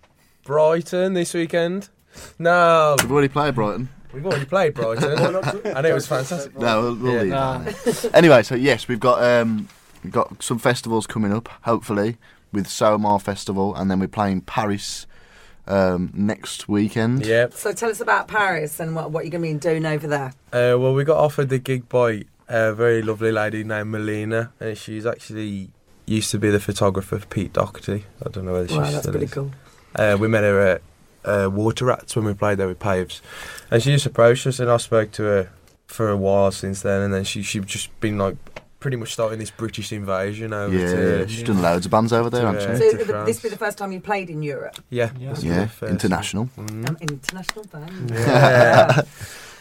Brighton 0.45 1.13
this 1.13 1.35
weekend. 1.35 1.91
No, 2.39 2.97
We've 3.03 3.13
already 3.13 3.29
played 3.29 3.55
Brighton. 3.55 3.91
we've 4.15 4.25
already 4.25 4.47
played 4.47 4.73
Brighton, 4.73 5.13
and 5.67 5.87
it 5.87 5.93
was 5.93 6.07
fantastic. 6.07 6.57
No, 6.59 6.81
we'll, 6.81 6.95
we'll 6.95 7.13
Yeah. 7.13 7.21
leave 7.21 7.31
Nah. 7.33 7.59
that. 7.59 8.11
Anyway, 8.15 8.43
so 8.45 8.55
yes, 8.55 8.89
we've 8.89 8.99
got 8.99 9.23
um, 9.23 9.69
we've 10.03 10.11
got 10.15 10.43
some 10.43 10.59
festivals 10.59 11.07
coming 11.07 11.31
up. 11.35 11.51
Hopefully, 11.65 12.17
with 12.51 12.67
Somar 12.67 13.21
Festival, 13.21 13.75
and 13.75 13.91
then 13.91 14.01
we're 14.01 14.09
playing 14.09 14.41
Paris 14.41 15.07
um, 15.67 16.11
next 16.15 16.67
weekend. 16.67 17.27
Yep. 17.27 17.53
So, 17.53 17.75
tell 17.75 17.91
us 17.91 18.01
about 18.01 18.27
Paris 18.27 18.81
and 18.81 18.95
what, 18.97 19.11
what 19.11 19.25
you're 19.27 19.31
going 19.39 19.43
to 19.43 19.53
be 19.53 19.59
doing 19.61 19.85
over 19.85 20.07
there. 20.07 20.33
Uh, 20.51 20.79
well, 20.79 20.95
we 20.95 21.05
got 21.05 21.19
offered 21.19 21.51
the 21.51 21.59
gig 21.59 21.91
by 21.91 22.23
a 22.49 22.73
very 22.73 23.03
lovely 23.03 23.33
lady 23.33 23.65
named 23.65 23.91
Melina, 23.91 24.53
and 24.61 24.77
she's 24.77 25.07
actually 25.07 25.71
used 26.07 26.31
to 26.31 26.39
be 26.39 26.51
the 26.51 26.61
photographer 26.61 27.19
for 27.19 27.27
Pete 27.27 27.53
Doherty. 27.53 28.05
I 28.25 28.31
don't 28.31 28.45
know 28.47 28.53
whether 28.55 28.69
she 28.69 28.75
Wow, 28.77 28.83
that's 28.83 28.99
still 29.01 29.13
pretty 29.13 29.27
is. 29.27 29.33
cool. 29.35 29.51
Uh, 29.95 30.17
we 30.19 30.29
met 30.29 30.43
her 30.45 30.61
at 30.61 30.83
uh, 31.25 31.51
Water 31.51 31.85
Rats 31.87 32.15
when 32.17 32.25
we 32.25 32.35
played 32.35 32.59
there 32.59 32.67
with 32.69 32.79
Paves, 32.79 33.21
and 33.71 33.83
she 33.83 33.91
just 33.93 34.07
approached 34.07 34.47
us, 34.47 34.59
and 34.61 34.71
I 34.71 34.77
spoke 34.79 35.11
to 35.13 35.23
her 35.25 35.51
for 35.87 36.09
a 36.11 36.17
while 36.17 36.51
since 36.53 36.83
then, 36.83 37.03
and 37.03 37.13
then 37.15 37.25
she 37.25 37.43
she'd 37.43 37.67
just 37.67 37.99
been 38.01 38.19
like 38.19 38.37
pretty 38.81 38.97
much 38.97 39.13
starting 39.13 39.41
this 39.41 39.51
British 39.51 39.91
invasion 39.93 40.53
over 40.53 40.73
Yeah, 40.77 41.25
to 41.25 41.29
she's 41.29 41.43
done 41.43 41.61
loads 41.61 41.85
of 41.85 41.91
bands 41.91 42.13
over 42.13 42.31
there, 42.31 42.43
To, 42.43 42.47
hasn't 42.53 42.71
uh, 42.71 42.79
she? 42.79 42.91
So, 42.93 42.99
to 42.99 43.05
th- 43.13 43.27
this 43.27 43.41
be 43.41 43.49
the 43.49 43.57
first 43.57 43.77
time 43.77 43.91
you 43.91 43.99
played 44.01 44.31
in 44.31 44.41
Europe? 44.43 44.79
yeah 44.89 45.11
Yeah. 45.19 45.35
Yeah, 45.41 45.69
international. 45.89 46.49
Mm. 46.57 46.89
An 46.89 46.97
international 47.01 47.65
band. 47.67 48.11
Yeah. 48.11 49.03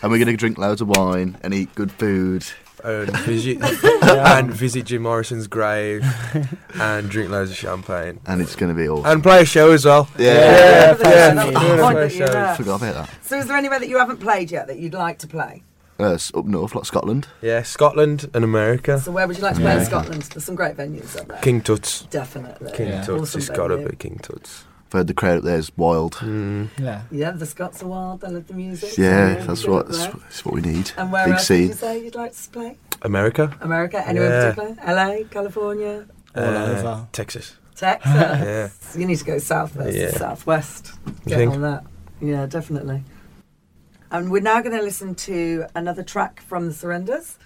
And 0.03 0.11
we're 0.11 0.19
going 0.19 0.27
to 0.27 0.37
drink 0.37 0.59
loads 0.59 0.79
of 0.79 0.89
wine 0.89 1.37
and 1.41 1.55
eat 1.55 1.73
good 1.73 1.91
food. 1.91 2.45
And 2.87 3.17
visit 3.25 3.61
and 4.03 4.51
visit 4.51 4.85
Jim 4.85 5.01
Morrison's 5.03 5.47
grave 5.47 6.03
and 6.75 7.09
drink 7.09 7.29
loads 7.29 7.51
of 7.51 7.57
champagne 7.57 8.19
And 8.25 8.41
it's 8.41 8.55
going 8.55 8.73
to 8.73 8.79
be 8.79 8.87
awesome. 8.87 9.11
and 9.11 9.21
play 9.23 9.41
a 9.41 9.45
show 9.45 9.71
as 9.71 9.85
well. 9.85 10.07
Yeah. 10.17 10.25
Yeah, 10.25 10.33
yeah, 10.33 10.93
that's 10.93 11.03
yeah. 11.03 11.33
the 11.33 11.59
Doing 11.59 11.79
a 11.79 11.81
point 11.83 11.97
first 11.97 12.13
that 12.13 12.19
you're 12.19 12.27
show. 12.31 12.37
at. 12.37 12.57
Forgot 12.57 12.75
about 12.81 12.95
that. 13.07 13.25
So, 13.25 13.37
is 13.37 13.47
there 13.47 13.57
anywhere 13.57 13.79
that 13.79 13.89
you 13.89 13.97
haven't 13.97 14.17
played 14.19 14.51
yet 14.51 14.67
that 14.67 14.79
you'd 14.79 14.93
like 14.93 15.19
to 15.19 15.27
play? 15.27 15.63
Uh, 15.99 16.13
it's 16.13 16.31
up 16.35 16.45
north, 16.45 16.75
like 16.75 16.85
Scotland. 16.85 17.27
Yeah, 17.41 17.63
Scotland 17.63 18.29
and 18.35 18.43
America. 18.43 18.99
So, 18.99 19.11
where 19.11 19.27
would 19.27 19.35
you 19.35 19.41
like 19.43 19.55
to 19.55 19.61
play 19.61 19.77
in 19.79 19.83
Scotland? 19.85 20.21
There's 20.23 20.43
some 20.45 20.53
great 20.55 20.77
venues 20.77 21.19
up 21.19 21.27
there. 21.27 21.39
King 21.39 21.59
Tut's. 21.61 22.03
Definitely. 22.03 22.71
King 22.73 22.89
Yeah. 22.89 23.01
Tut's. 23.01 23.09
Awesome 23.35 23.39
It's 23.39 23.49
got 23.49 23.67
to 23.69 23.77
be 23.77 23.95
King 23.95 24.19
Tut's. 24.21 24.63
I've 24.87 24.93
heard 24.93 25.07
the 25.07 25.13
crowd 25.13 25.39
up 25.39 25.43
there 25.43 25.57
is 25.57 25.69
wild. 25.75 26.13
Mm. 26.15 26.69
Yeah. 26.79 27.01
Yeah, 27.11 27.31
the 27.31 27.45
Scots 27.45 27.83
are 27.83 27.87
wild. 27.87 28.21
They 28.21 28.29
love 28.29 28.47
the 28.47 28.53
music. 28.53 28.97
Yeah, 28.97 29.39
so 29.41 29.47
that's 29.47 29.67
what 29.67 29.87
that's, 29.89 30.05
that's 30.13 30.45
what 30.45 30.53
we 30.55 30.61
need. 30.61 30.91
And 30.97 31.11
where 31.11 31.25
Big 31.25 31.33
else 31.33 31.47
did 31.49 31.59
you 31.59 31.67
scene. 31.67 31.75
say 31.77 32.03
you'd 32.05 32.15
like 32.15 32.33
to 32.33 32.49
play? 32.49 32.77
America. 33.01 33.55
America? 33.61 34.01
Anywhere 34.07 34.29
Yeah. 34.29 34.49
in 34.49 34.55
particular? 34.55 34.93
LA, 34.95 35.23
California, 35.29 36.05
All 36.35 36.43
Uh, 36.43 36.67
over. 36.67 37.07
Texas. 37.11 37.57
Texas. 37.75 38.11
Yeah. 38.15 38.69
You 38.99 39.05
need 39.05 39.17
to 39.17 39.25
go 39.25 39.37
south 39.39 39.71
versus 39.73 39.95
Yeah. 39.95 40.11
southwest. 40.11 40.93
You 41.05 41.13
Get 41.27 41.37
think? 41.37 41.53
on 41.53 41.61
that. 41.61 41.83
Yeah, 42.21 42.45
definitely. 42.45 43.03
And 44.09 44.31
we're 44.31 44.41
now 44.41 44.61
going 44.61 44.75
to 44.77 44.81
listen 44.81 45.15
to 45.15 45.65
another 45.75 46.01
track 46.01 46.41
from 46.47 46.67
the 46.67 46.73
Surrenders. 46.73 47.37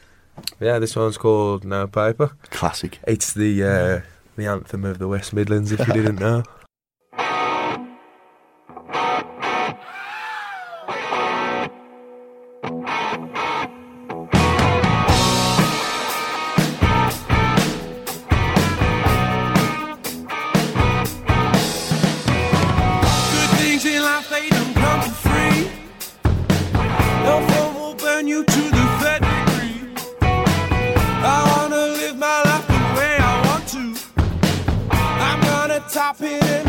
Yeah, 0.60 0.78
this 0.78 0.96
one's 0.96 1.18
called 1.18 1.66
No 1.66 1.88
Paper. 1.88 2.32
Classic. 2.52 3.00
It's 3.08 3.34
the 3.34 3.64
uh, 3.64 4.02
the 4.38 4.46
anthem 4.46 4.86
of 4.86 5.00
the 5.00 5.08
West 5.08 5.34
Midlands, 5.34 5.72
if 5.72 5.80
you 5.88 5.94
didn't 5.94 6.20
know. 6.20 6.44
stop 36.14 36.22
it. 36.22 36.61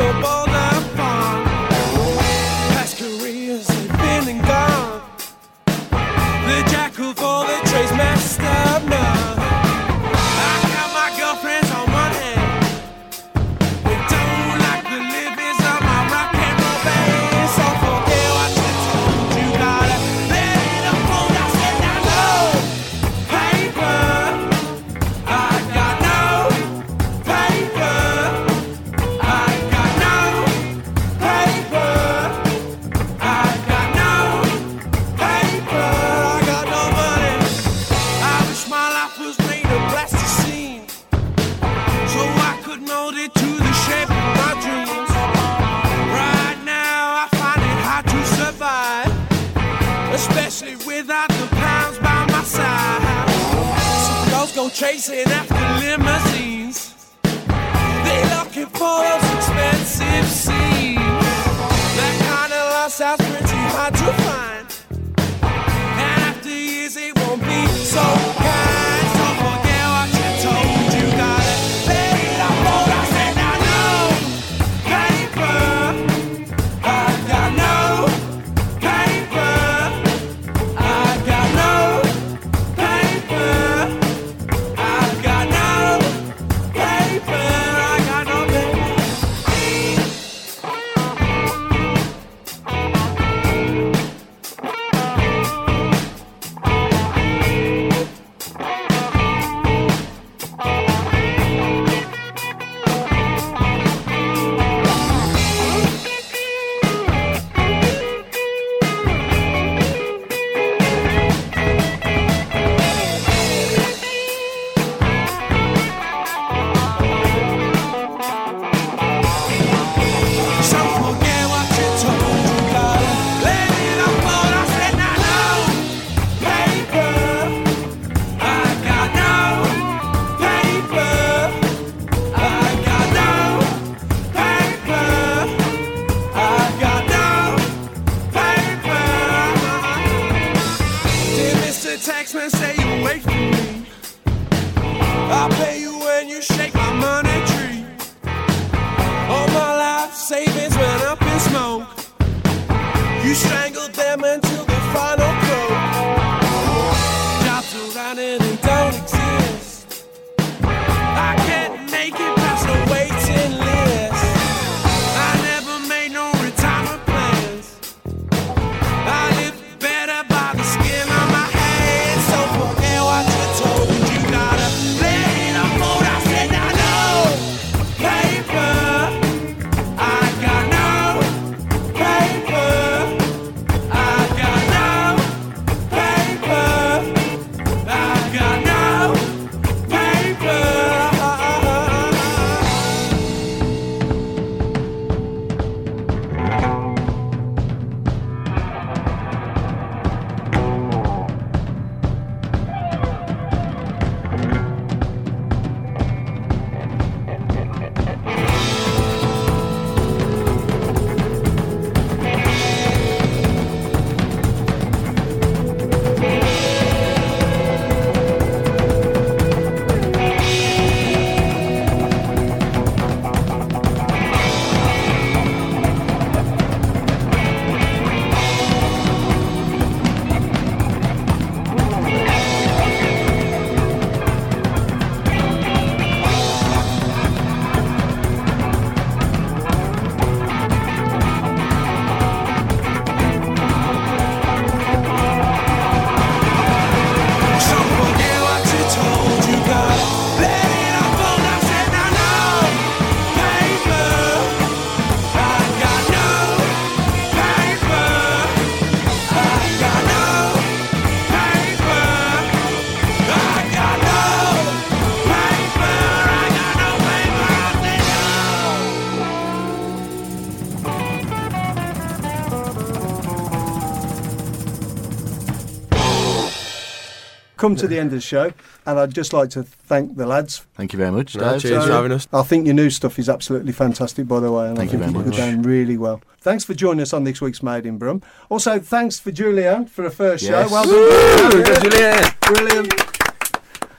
come 277.62 277.76
to 277.76 277.86
the 277.86 277.96
end 277.96 278.08
of 278.08 278.14
the 278.14 278.20
show, 278.20 278.52
and 278.86 278.98
I'd 278.98 279.14
just 279.14 279.32
like 279.32 279.50
to 279.50 279.62
thank 279.62 280.16
the 280.16 280.26
lads. 280.26 280.66
Thank 280.74 280.92
you 280.92 280.96
very 280.96 281.12
much, 281.12 281.36
no, 281.36 281.60
Cheers 281.60 281.84
so, 281.84 281.86
for 281.86 281.92
having 281.92 282.10
us. 282.10 282.26
I 282.32 282.42
think 282.42 282.66
your 282.66 282.74
new 282.74 282.90
stuff 282.90 283.20
is 283.20 283.28
absolutely 283.28 283.70
fantastic, 283.70 284.26
by 284.26 284.40
the 284.40 284.50
way, 284.50 284.66
and 284.66 284.76
thank 284.76 284.92
I 284.92 284.98
think 284.98 285.14
you 285.14 285.22
have 285.22 285.32
done 285.36 285.62
really 285.62 285.96
well. 285.96 286.20
Thanks 286.40 286.64
for 286.64 286.74
joining 286.74 287.02
us 287.02 287.12
on 287.12 287.22
this 287.22 287.40
week's 287.40 287.62
Made 287.62 287.86
in 287.86 287.98
Brum. 287.98 288.20
Also, 288.48 288.80
thanks 288.80 289.20
for 289.20 289.30
Julie-Anne 289.30 289.86
for 289.86 290.04
a 290.04 290.10
first 290.10 290.42
yes. 290.42 290.68
show. 290.68 290.74
Well 290.74 291.52
done, 291.62 291.82
Julie-Anne. 291.82 292.34
Brilliant. 292.40 292.94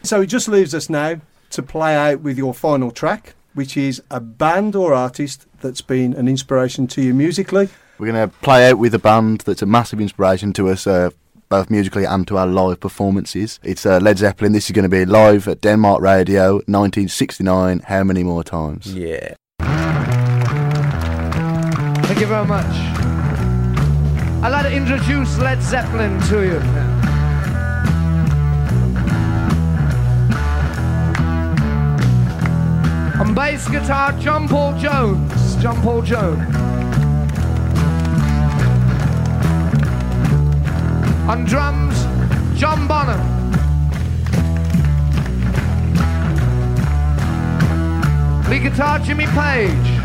So 0.03 0.19
it 0.19 0.27
just 0.27 0.49
leaves 0.49 0.75
us 0.75 0.89
now 0.89 1.21
to 1.51 1.63
play 1.63 1.95
out 1.95 2.19
with 2.19 2.37
your 2.37 2.53
final 2.53 2.91
track, 2.91 3.33
which 3.53 3.77
is 3.77 4.03
a 4.11 4.19
band 4.19 4.75
or 4.75 4.93
artist 4.93 5.47
that's 5.61 5.79
been 5.79 6.13
an 6.15 6.27
inspiration 6.27 6.85
to 6.87 7.01
you 7.01 7.13
musically. 7.13 7.69
We're 7.97 8.11
going 8.11 8.29
to 8.29 8.35
play 8.39 8.69
out 8.69 8.77
with 8.77 8.93
a 8.93 8.99
band 8.99 9.41
that's 9.41 9.61
a 9.61 9.65
massive 9.65 10.01
inspiration 10.01 10.51
to 10.53 10.67
us 10.67 10.85
uh, 10.85 11.11
both 11.53 11.69
musically 11.69 12.03
and 12.03 12.27
to 12.27 12.35
our 12.35 12.47
live 12.47 12.79
performances. 12.79 13.59
It's 13.61 13.85
uh, 13.85 13.99
Led 13.99 14.17
Zeppelin. 14.17 14.53
This 14.53 14.65
is 14.65 14.71
going 14.71 14.89
to 14.89 14.89
be 14.89 15.05
live 15.05 15.47
at 15.47 15.61
Denmark 15.61 16.01
Radio, 16.01 16.53
1969. 16.65 17.81
How 17.85 18.03
many 18.03 18.23
more 18.23 18.43
times? 18.43 18.91
Yeah. 18.91 19.35
Thank 22.07 22.19
you 22.21 22.25
very 22.25 22.47
much. 22.47 22.65
I'd 24.43 24.49
like 24.49 24.65
to 24.65 24.73
introduce 24.73 25.37
Led 25.37 25.61
Zeppelin 25.61 26.19
to 26.21 26.43
you. 26.43 26.59
On 33.21 33.35
bass 33.35 33.69
guitar, 33.69 34.11
John 34.13 34.47
Paul 34.47 34.75
Jones. 34.79 35.55
John 35.57 35.79
Paul 35.83 36.01
Jones. 36.01 36.82
On 41.27 41.45
drums, 41.45 41.95
John 42.59 42.87
Bonham. 42.87 43.21
Lead 48.49 48.63
guitar, 48.63 48.99
Jimmy 48.99 49.25
Page. 49.27 50.03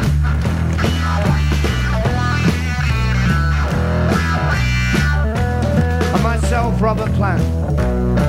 and 6.14 6.22
myself, 6.22 6.80
Robert 6.80 7.12
Plant. 7.14 8.27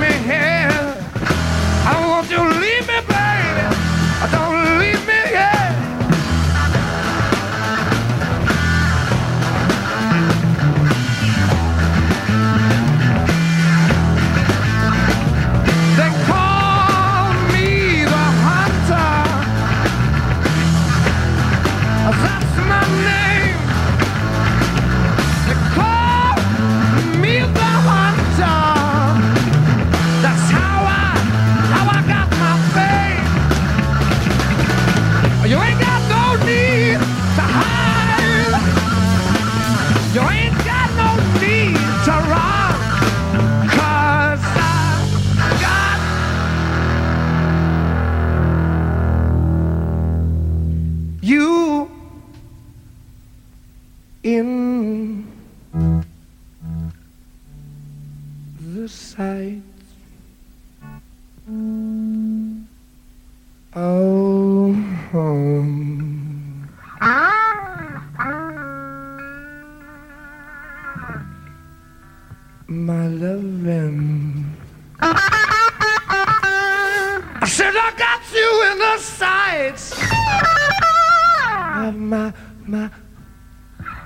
me 0.00 0.12
here. 0.24 0.43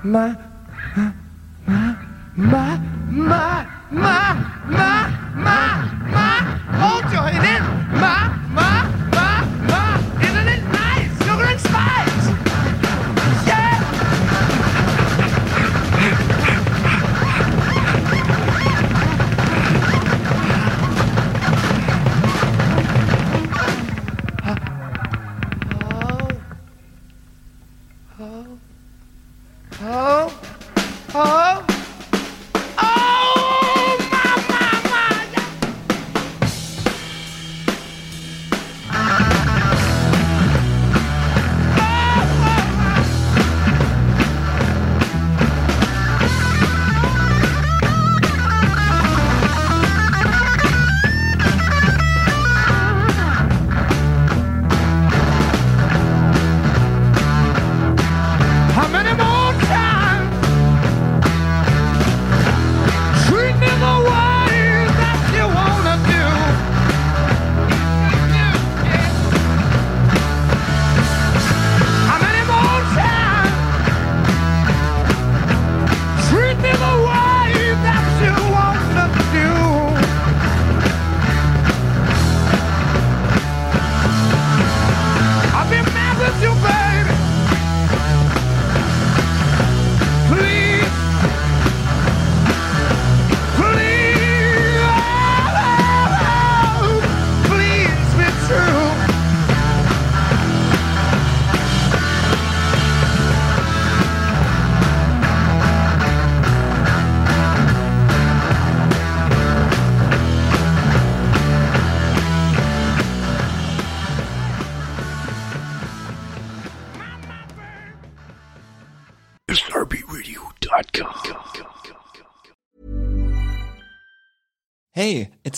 mà. 0.09 0.48